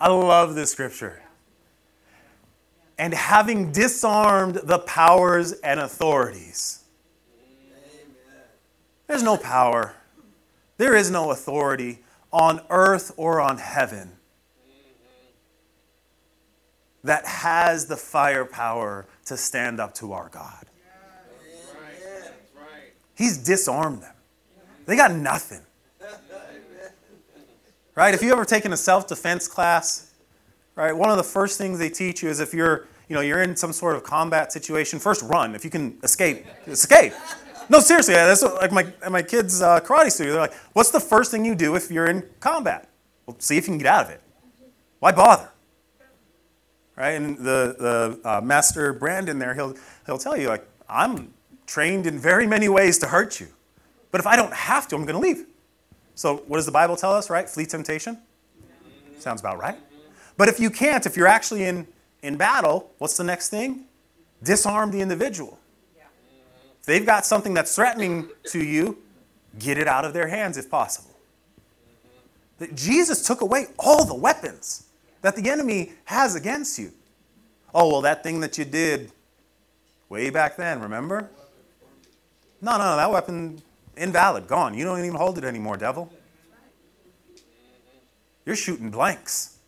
I 0.00 0.10
love 0.10 0.54
this 0.54 0.72
scripture. 0.72 1.22
And 2.98 3.12
having 3.12 3.72
disarmed 3.72 4.56
the 4.56 4.78
powers 4.78 5.52
and 5.52 5.80
authorities, 5.80 6.84
there's 9.06 9.22
no 9.22 9.36
power, 9.36 9.94
there 10.78 10.94
is 10.94 11.10
no 11.10 11.30
authority 11.30 12.00
on 12.32 12.60
earth 12.70 13.12
or 13.16 13.40
on 13.40 13.58
heaven 13.58 14.12
that 17.04 17.24
has 17.24 17.86
the 17.86 17.96
firepower 17.96 19.06
to 19.26 19.36
stand 19.36 19.78
up 19.78 19.94
to 19.94 20.12
our 20.12 20.28
God. 20.28 20.66
He's 23.14 23.38
disarmed 23.38 24.02
them. 24.02 24.15
They 24.86 24.96
got 24.96 25.12
nothing. 25.12 25.60
Right? 27.94 28.14
If 28.14 28.22
you 28.22 28.32
ever 28.32 28.44
taken 28.44 28.72
a 28.72 28.76
self-defense 28.76 29.48
class, 29.48 30.12
right, 30.74 30.92
one 30.92 31.10
of 31.10 31.16
the 31.16 31.24
first 31.24 31.58
things 31.58 31.78
they 31.78 31.88
teach 31.88 32.22
you 32.22 32.28
is 32.28 32.40
if 32.40 32.52
you're, 32.52 32.86
you 33.08 33.14
know, 33.14 33.22
you're 33.22 33.42
in 33.42 33.56
some 33.56 33.72
sort 33.72 33.96
of 33.96 34.02
combat 34.02 34.52
situation, 34.52 34.98
first 34.98 35.22
run. 35.22 35.54
If 35.54 35.64
you 35.64 35.70
can 35.70 35.98
escape, 36.02 36.44
escape. 36.66 37.14
No, 37.68 37.80
seriously, 37.80 38.14
that's 38.14 38.42
what, 38.42 38.60
like 38.60 38.72
my, 38.72 39.10
my 39.10 39.22
kids' 39.22 39.62
uh, 39.62 39.80
karate 39.80 40.12
studio. 40.12 40.34
They're 40.34 40.42
like, 40.42 40.54
what's 40.74 40.90
the 40.90 41.00
first 41.00 41.30
thing 41.30 41.44
you 41.44 41.54
do 41.54 41.74
if 41.74 41.90
you're 41.90 42.06
in 42.06 42.28
combat? 42.38 42.88
Well, 43.24 43.36
see 43.40 43.56
if 43.56 43.64
you 43.64 43.72
can 43.72 43.78
get 43.78 43.86
out 43.86 44.04
of 44.04 44.10
it. 44.10 44.20
Why 45.00 45.12
bother? 45.12 45.48
Right? 46.96 47.12
And 47.12 47.38
the, 47.38 47.76
the 48.22 48.28
uh, 48.28 48.40
master 48.40 48.92
Brandon 48.92 49.38
there, 49.38 49.54
he'll, 49.54 49.74
he'll 50.04 50.18
tell 50.18 50.36
you, 50.36 50.48
like, 50.48 50.68
I'm 50.88 51.32
trained 51.66 52.06
in 52.06 52.18
very 52.18 52.46
many 52.46 52.68
ways 52.68 52.98
to 52.98 53.06
hurt 53.06 53.40
you. 53.40 53.48
But 54.10 54.20
if 54.20 54.26
I 54.26 54.36
don't 54.36 54.52
have 54.52 54.88
to, 54.88 54.96
I'm 54.96 55.04
going 55.04 55.14
to 55.14 55.20
leave. 55.20 55.46
So 56.14 56.38
what 56.46 56.56
does 56.56 56.66
the 56.66 56.72
Bible 56.72 56.96
tell 56.96 57.12
us, 57.12 57.28
right? 57.28 57.48
Flee 57.48 57.66
temptation? 57.66 58.18
Sounds 59.18 59.40
about 59.40 59.58
right. 59.58 59.76
But 60.36 60.48
if 60.48 60.60
you 60.60 60.70
can't, 60.70 61.06
if 61.06 61.16
you're 61.16 61.26
actually 61.26 61.64
in, 61.64 61.86
in 62.22 62.36
battle, 62.36 62.90
what's 62.98 63.16
the 63.16 63.24
next 63.24 63.50
thing? 63.50 63.84
Disarm 64.42 64.90
the 64.90 65.00
individual 65.00 65.58
If 66.80 66.86
they've 66.86 67.06
got 67.06 67.26
something 67.26 67.54
that's 67.54 67.74
threatening 67.74 68.28
to 68.44 68.62
you, 68.62 68.98
get 69.58 69.78
it 69.78 69.88
out 69.88 70.04
of 70.04 70.12
their 70.12 70.28
hands 70.28 70.56
if 70.58 70.70
possible. 70.70 71.10
That 72.58 72.74
Jesus 72.74 73.26
took 73.26 73.40
away 73.40 73.66
all 73.78 74.04
the 74.04 74.14
weapons 74.14 74.86
that 75.22 75.36
the 75.36 75.50
enemy 75.50 75.92
has 76.04 76.34
against 76.34 76.78
you. 76.78 76.92
Oh, 77.74 77.90
well, 77.90 78.00
that 78.02 78.22
thing 78.22 78.40
that 78.40 78.56
you 78.56 78.64
did 78.64 79.10
way 80.08 80.30
back 80.30 80.56
then, 80.56 80.80
remember? 80.80 81.30
No, 82.62 82.72
no, 82.72 82.84
no, 82.84 82.96
that 82.96 83.10
weapon 83.10 83.60
invalid, 83.96 84.46
gone. 84.46 84.74
You 84.74 84.84
don't 84.84 84.98
even 84.98 85.14
hold 85.14 85.38
it 85.38 85.44
anymore, 85.44 85.76
devil. 85.76 86.12
You're 88.44 88.56
shooting 88.56 88.90
blanks. 88.90 89.58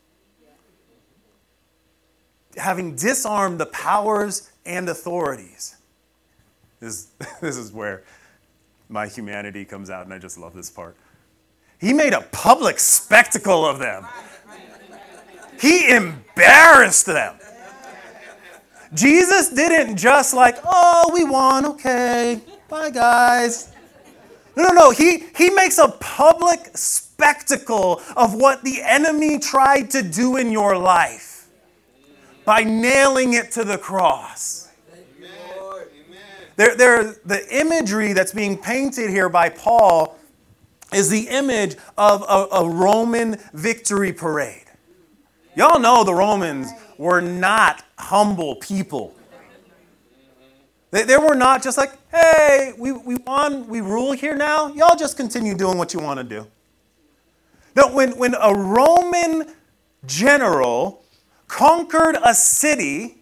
Having 2.56 2.96
disarmed 2.96 3.58
the 3.58 3.66
powers 3.66 4.50
and 4.64 4.88
authorities 4.88 5.78
this, 6.80 7.08
this 7.40 7.56
is 7.56 7.72
where 7.72 8.02
my 8.88 9.06
humanity 9.06 9.64
comes 9.64 9.90
out, 9.90 10.04
and 10.04 10.14
I 10.14 10.18
just 10.18 10.38
love 10.38 10.54
this 10.54 10.70
part. 10.70 10.96
He 11.80 11.92
made 11.92 12.12
a 12.12 12.22
public 12.32 12.78
spectacle 12.78 13.64
of 13.64 13.78
them. 13.78 14.06
He 15.60 15.90
embarrassed 15.90 17.06
them. 17.06 17.36
Jesus 18.94 19.50
didn't 19.50 19.96
just 19.96 20.32
like, 20.32 20.56
oh, 20.64 21.10
we 21.12 21.24
won, 21.24 21.66
okay, 21.66 22.40
bye 22.68 22.90
guys. 22.90 23.70
No, 24.59 24.64
no, 24.64 24.72
no. 24.72 24.90
He, 24.90 25.22
he 25.36 25.50
makes 25.50 25.78
a 25.78 25.86
public 25.86 26.76
spectacle 26.76 28.02
of 28.16 28.34
what 28.34 28.64
the 28.64 28.82
enemy 28.82 29.38
tried 29.38 29.88
to 29.92 30.02
do 30.02 30.36
in 30.36 30.50
your 30.50 30.76
life 30.76 31.46
by 32.44 32.64
nailing 32.64 33.34
it 33.34 33.52
to 33.52 33.62
the 33.62 33.78
cross. 33.78 34.68
There, 36.56 36.74
there, 36.74 37.04
the 37.24 37.46
imagery 37.56 38.12
that's 38.14 38.32
being 38.32 38.59
painted 38.59 39.11
here 39.11 39.28
by 39.28 39.48
Paul 39.48 40.18
is 40.92 41.09
the 41.09 41.28
image 41.28 41.76
of 41.96 42.22
a, 42.22 42.56
a 42.56 42.68
Roman 42.68 43.38
victory 43.52 44.12
parade. 44.12 44.64
Y'all 45.54 45.78
know 45.78 46.02
the 46.02 46.14
Romans 46.14 46.72
were 46.96 47.20
not 47.20 47.84
humble 47.96 48.56
people. 48.56 49.14
They, 50.91 51.03
they 51.05 51.16
were 51.18 51.34
not 51.34 51.62
just 51.62 51.76
like, 51.76 51.93
hey, 52.11 52.72
we, 52.78 52.93
we 52.93 53.16
won, 53.16 53.66
we 53.66 53.80
rule 53.80 54.12
here 54.12 54.36
now. 54.36 54.72
Y'all 54.72 54.97
just 54.97 55.16
continue 55.16 55.55
doing 55.55 55.76
what 55.76 55.93
you 55.93 56.01
want 56.01 56.18
to 56.18 56.24
do. 56.24 56.47
No, 57.76 57.93
when, 57.93 58.16
when 58.18 58.34
a 58.34 58.55
Roman 58.55 59.53
general 60.07 61.05
conquered 61.47 62.16
a 62.24 62.34
city, 62.34 63.18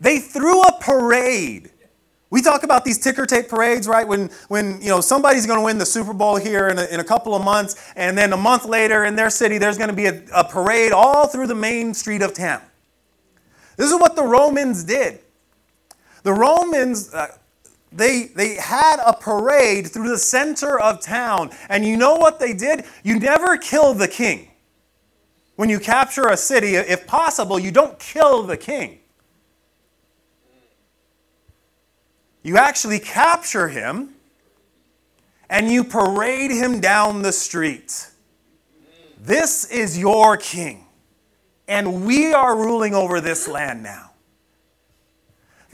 they 0.00 0.18
threw 0.18 0.62
a 0.62 0.78
parade. 0.80 1.70
We 2.30 2.42
talk 2.42 2.64
about 2.64 2.84
these 2.84 2.98
ticker 2.98 3.24
tape 3.24 3.48
parades, 3.48 3.86
right? 3.86 4.06
When, 4.06 4.30
when 4.48 4.80
you 4.80 4.88
know 4.88 5.00
somebody's 5.00 5.46
going 5.46 5.58
to 5.58 5.64
win 5.64 5.78
the 5.78 5.86
Super 5.86 6.12
Bowl 6.12 6.36
here 6.36 6.68
in 6.68 6.78
a, 6.78 6.84
in 6.86 7.00
a 7.00 7.04
couple 7.04 7.34
of 7.34 7.44
months, 7.44 7.92
and 7.94 8.18
then 8.18 8.32
a 8.32 8.36
month 8.36 8.64
later 8.64 9.04
in 9.04 9.14
their 9.14 9.30
city, 9.30 9.58
there's 9.58 9.78
going 9.78 9.90
to 9.90 9.96
be 9.96 10.06
a, 10.06 10.22
a 10.34 10.44
parade 10.44 10.92
all 10.92 11.28
through 11.28 11.46
the 11.46 11.54
main 11.54 11.94
street 11.94 12.22
of 12.22 12.34
town. 12.34 12.60
This 13.76 13.92
is 13.92 14.00
what 14.00 14.16
the 14.16 14.24
Romans 14.24 14.82
did. 14.82 15.20
The 16.26 16.32
Romans, 16.32 17.14
uh, 17.14 17.28
they, 17.92 18.24
they 18.24 18.56
had 18.56 18.96
a 19.06 19.12
parade 19.12 19.86
through 19.86 20.08
the 20.08 20.18
center 20.18 20.76
of 20.76 21.00
town. 21.00 21.50
And 21.68 21.84
you 21.84 21.96
know 21.96 22.16
what 22.16 22.40
they 22.40 22.52
did? 22.52 22.84
You 23.04 23.20
never 23.20 23.56
kill 23.56 23.94
the 23.94 24.08
king. 24.08 24.50
When 25.54 25.70
you 25.70 25.78
capture 25.78 26.26
a 26.26 26.36
city, 26.36 26.74
if 26.74 27.06
possible, 27.06 27.60
you 27.60 27.70
don't 27.70 27.96
kill 28.00 28.42
the 28.42 28.56
king. 28.56 28.98
You 32.42 32.56
actually 32.56 32.98
capture 32.98 33.68
him 33.68 34.16
and 35.48 35.70
you 35.70 35.84
parade 35.84 36.50
him 36.50 36.80
down 36.80 37.22
the 37.22 37.30
street. 37.30 38.08
This 39.20 39.70
is 39.70 39.96
your 39.96 40.36
king, 40.36 40.86
and 41.68 42.04
we 42.04 42.34
are 42.34 42.56
ruling 42.56 42.94
over 42.94 43.20
this 43.20 43.46
land 43.46 43.84
now. 43.84 44.10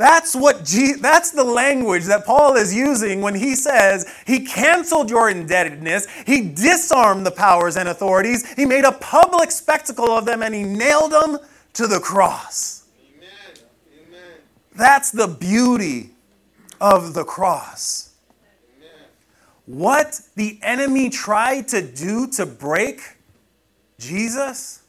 That's 0.02 0.34
what 0.34 0.64
Je- 0.64 0.94
that's 0.94 1.30
the 1.30 1.44
language 1.44 2.06
that 2.06 2.26
Paul 2.26 2.56
is 2.56 2.74
using 2.74 3.20
when 3.20 3.36
he 3.36 3.54
says 3.54 4.12
he 4.26 4.44
canceled 4.44 5.10
your 5.10 5.30
indebtedness, 5.30 6.08
he 6.26 6.48
disarmed 6.48 7.24
the 7.24 7.30
powers 7.30 7.76
and 7.76 7.88
authorities, 7.88 8.52
he 8.54 8.64
made 8.64 8.82
a 8.84 8.90
public 8.90 9.52
spectacle 9.52 10.10
of 10.10 10.24
them 10.24 10.42
and 10.42 10.52
he 10.56 10.64
nailed 10.64 11.12
them 11.12 11.38
to 11.74 11.86
the 11.86 12.00
cross. 12.00 12.82
Amen. 13.14 14.08
Amen. 14.08 14.38
That's 14.74 15.12
the 15.12 15.28
beauty 15.28 16.10
of 16.80 17.14
the 17.14 17.22
cross. 17.22 18.14
Amen. 18.76 19.06
What 19.66 20.20
the 20.34 20.58
enemy 20.64 21.10
tried 21.10 21.68
to 21.68 21.80
do 21.80 22.26
to 22.32 22.44
break 22.44 23.02
Jesus 24.00 24.82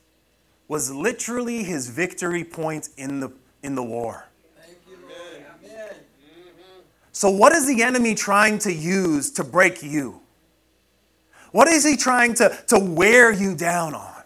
was 0.67 0.89
literally 0.91 1.61
his 1.61 1.87
victory 1.87 2.43
point 2.43 2.89
in 2.97 3.19
the 3.19 3.31
in 3.61 3.75
the 3.75 3.83
war. 3.83 4.25
So, 7.13 7.29
what 7.29 7.53
is 7.53 7.67
the 7.67 7.83
enemy 7.83 8.15
trying 8.15 8.57
to 8.59 8.73
use 8.73 9.31
to 9.33 9.43
break 9.43 9.83
you? 9.83 10.19
What 11.51 11.67
is 11.67 11.85
he 11.85 11.95
trying 11.95 12.33
to, 12.35 12.57
to 12.67 12.79
wear 12.79 13.31
you 13.31 13.55
down 13.55 13.93
on? 13.93 14.23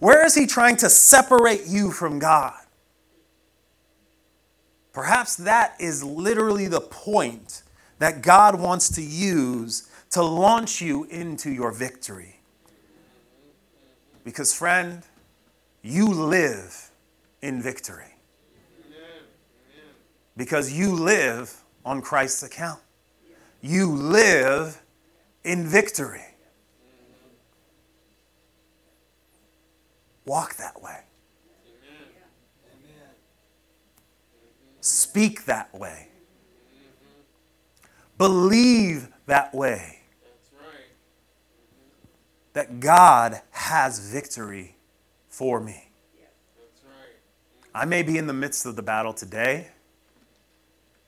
Where 0.00 0.26
is 0.26 0.34
he 0.34 0.46
trying 0.46 0.76
to 0.78 0.90
separate 0.90 1.66
you 1.66 1.92
from 1.92 2.18
God? 2.18 2.58
Perhaps 4.92 5.36
that 5.36 5.76
is 5.78 6.02
literally 6.02 6.66
the 6.66 6.80
point 6.80 7.62
that 8.00 8.22
God 8.22 8.60
wants 8.60 8.88
to 8.96 9.02
use 9.02 9.88
to 10.10 10.22
launch 10.22 10.80
you 10.80 11.04
into 11.04 11.50
your 11.50 11.70
victory. 11.70 12.40
Because, 14.24 14.52
friend, 14.52 15.04
you 15.82 16.08
live 16.08 16.90
in 17.40 17.62
victory. 17.62 18.14
Because 20.36 20.72
you 20.72 20.92
live 20.92 21.63
on 21.84 22.00
Christ's 22.00 22.42
account. 22.42 22.80
You 23.60 23.90
live 23.90 24.82
in 25.42 25.66
victory. 25.66 26.24
Walk 30.24 30.56
that 30.56 30.80
way. 30.82 31.00
Speak 34.80 35.44
that 35.46 35.74
way. 35.74 36.08
Believe 38.18 39.08
that 39.26 39.54
way. 39.54 40.00
That 42.52 42.80
God 42.80 43.40
has 43.50 43.98
victory 43.98 44.76
for 45.28 45.58
me. 45.58 45.90
I 47.74 47.84
may 47.86 48.02
be 48.02 48.18
in 48.18 48.26
the 48.26 48.32
midst 48.32 48.66
of 48.66 48.76
the 48.76 48.82
battle 48.82 49.12
today 49.12 49.68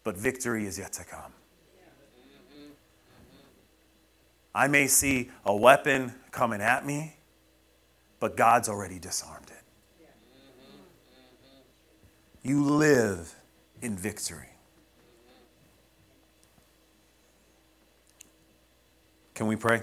but 0.07 0.17
victory 0.17 0.67
is 0.67 0.79
yet 0.79 0.93
to 0.93 1.03
come. 1.03 1.33
I 4.55 4.69
may 4.69 4.87
see 4.87 5.33
a 5.45 5.55
weapon 5.55 6.15
coming 6.31 6.61
at 6.61 6.87
me, 6.87 7.17
but 8.21 8.37
God's 8.37 8.69
already 8.69 9.01
disarmed 9.01 9.51
it. 9.51 10.07
You 12.45 12.63
live 12.63 13.35
in 13.83 13.97
victory. 13.97 14.51
Can 19.35 19.49
we 19.49 19.57
pray? 19.57 19.83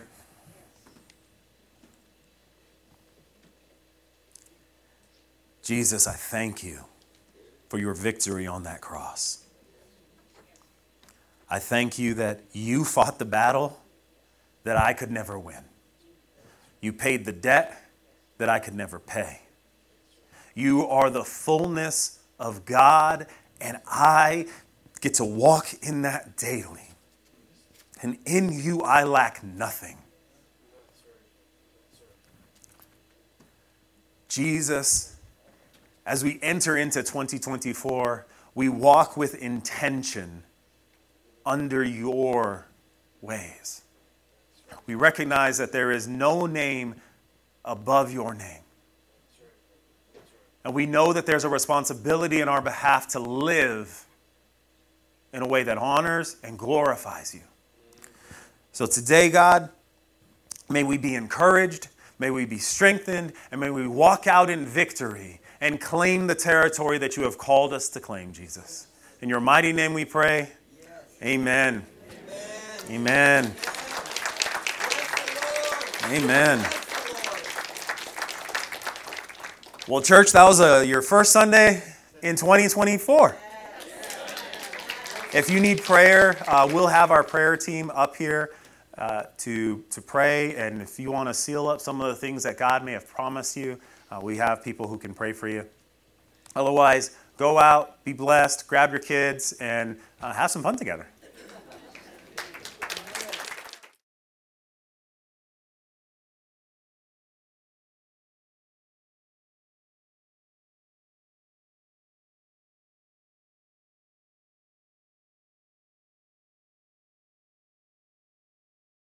Jesus, 5.62 6.08
I 6.08 6.14
thank 6.14 6.64
you 6.64 6.80
for 7.68 7.78
your 7.78 7.94
victory 7.94 8.48
on 8.48 8.64
that 8.64 8.80
cross. 8.80 9.43
I 11.54 11.60
thank 11.60 12.00
you 12.00 12.16
that 12.16 12.42
you 12.52 12.84
fought 12.96 13.20
the 13.20 13.26
battle 13.26 13.80
that 14.64 14.76
I 14.76 14.94
could 14.94 15.12
never 15.12 15.38
win. 15.38 15.64
You 16.82 16.94
paid 16.94 17.26
the 17.26 17.32
debt 17.32 17.80
that 18.40 18.50
I 18.50 18.58
could 18.58 18.74
never 18.74 18.98
pay. 18.98 19.42
You 20.56 20.88
are 20.88 21.12
the 21.12 21.24
fullness 21.24 22.18
of 22.40 22.66
God, 22.66 23.28
and 23.62 23.78
I 23.86 24.48
get 25.00 25.14
to 25.16 25.26
walk 25.26 25.76
in 25.84 26.02
that 26.02 26.38
daily. 26.38 26.90
And 28.02 28.18
in 28.26 28.52
you, 28.52 28.82
I 28.82 29.04
lack 29.04 29.44
nothing. 29.44 29.98
Jesus, 34.28 35.18
as 36.04 36.24
we 36.24 36.40
enter 36.42 36.76
into 36.78 37.04
2024, 37.04 38.26
we 38.56 38.70
walk 38.70 39.16
with 39.16 39.36
intention 39.36 40.44
under 41.46 41.84
your 41.84 42.68
ways. 43.22 43.82
We 44.86 44.96
recognize 44.96 45.58
that 45.58 45.72
there 45.72 45.92
is 45.92 46.08
no 46.08 46.46
name 46.46 46.96
above 47.64 48.12
your 48.12 48.34
name. 48.34 48.60
And 50.64 50.74
we 50.74 50.86
know 50.86 51.14
that 51.14 51.26
there's 51.26 51.44
a 51.44 51.50
responsibility 51.50 52.42
in 52.42 52.48
our 52.48 52.62
behalf 52.62 53.08
to 53.10 53.20
live 53.20 54.06
in 55.34 55.42
a 55.42 55.48
way 55.48 55.64
that 55.64 55.78
honors 55.78 56.38
and 56.44 56.58
glorifies 56.58 57.34
you. 57.34 57.42
So 58.72 58.86
today, 58.86 59.30
God, 59.30 59.70
may 60.70 60.84
we 60.84 60.98
be 60.98 61.16
encouraged, 61.16 61.90
may 62.18 62.32
we 62.32 62.46
be 62.46 62.58
strengthened, 62.58 63.34
and 63.52 63.60
may 63.60 63.70
we 63.70 63.88
walk 63.88 64.26
out 64.26 64.50
in 64.50 64.66
victory 64.66 65.42
and 65.60 65.80
claim 65.80 66.28
the 66.28 66.36
territory 66.36 66.98
that 66.98 67.18
you 67.18 67.24
have 67.24 67.38
called 67.38 67.74
us 67.74 67.90
to 67.90 68.00
claim, 68.00 68.32
Jesus. 68.32 68.88
In 69.22 69.30
your 69.30 69.40
mighty 69.40 69.74
name 69.74 69.94
we 69.94 70.06
pray. 70.06 70.52
Amen. 71.24 71.86
Amen. 72.90 73.56
Amen. 76.08 76.66
Well, 79.88 80.02
church, 80.02 80.34
that 80.34 80.44
was 80.44 80.60
uh, 80.60 80.84
your 80.86 81.02
first 81.02 81.32
Sunday 81.32 81.82
in 82.22 82.36
2024. 82.36 83.38
If 85.34 85.50
you 85.50 85.62
need 85.62 85.82
prayer, 85.82 86.44
uh, 86.46 86.70
we'll 86.70 86.88
have 86.88 87.10
our 87.10 87.24
prayer 87.24 87.56
team 87.56 87.90
up 87.92 88.18
here 88.18 88.50
uh, 88.98 89.24
to, 89.38 89.82
to 89.92 90.02
pray. 90.02 90.58
And 90.58 90.82
if 90.82 91.00
you 91.00 91.10
want 91.10 91.30
to 91.30 91.34
seal 91.34 91.70
up 91.70 91.80
some 91.80 92.02
of 92.02 92.08
the 92.08 92.16
things 92.16 92.44
that 92.44 92.58
God 92.58 92.84
may 92.84 92.92
have 92.92 93.08
promised 93.08 93.56
you, 93.56 93.80
uh, 94.12 94.20
we 94.22 94.36
have 94.36 94.62
people 94.62 94.90
who 94.90 94.98
can 94.98 95.14
pray 95.14 95.32
for 95.32 95.48
you. 95.48 95.66
Otherwise, 96.54 97.16
go 97.38 97.58
out, 97.60 98.04
be 98.04 98.14
blessed, 98.14 98.68
grab 98.68 98.92
your 98.92 99.00
kids, 99.00 99.54
and 99.54 99.98
uh, 100.22 100.34
have 100.34 100.52
some 100.52 100.64
fun 100.64 100.76
together. 100.76 101.08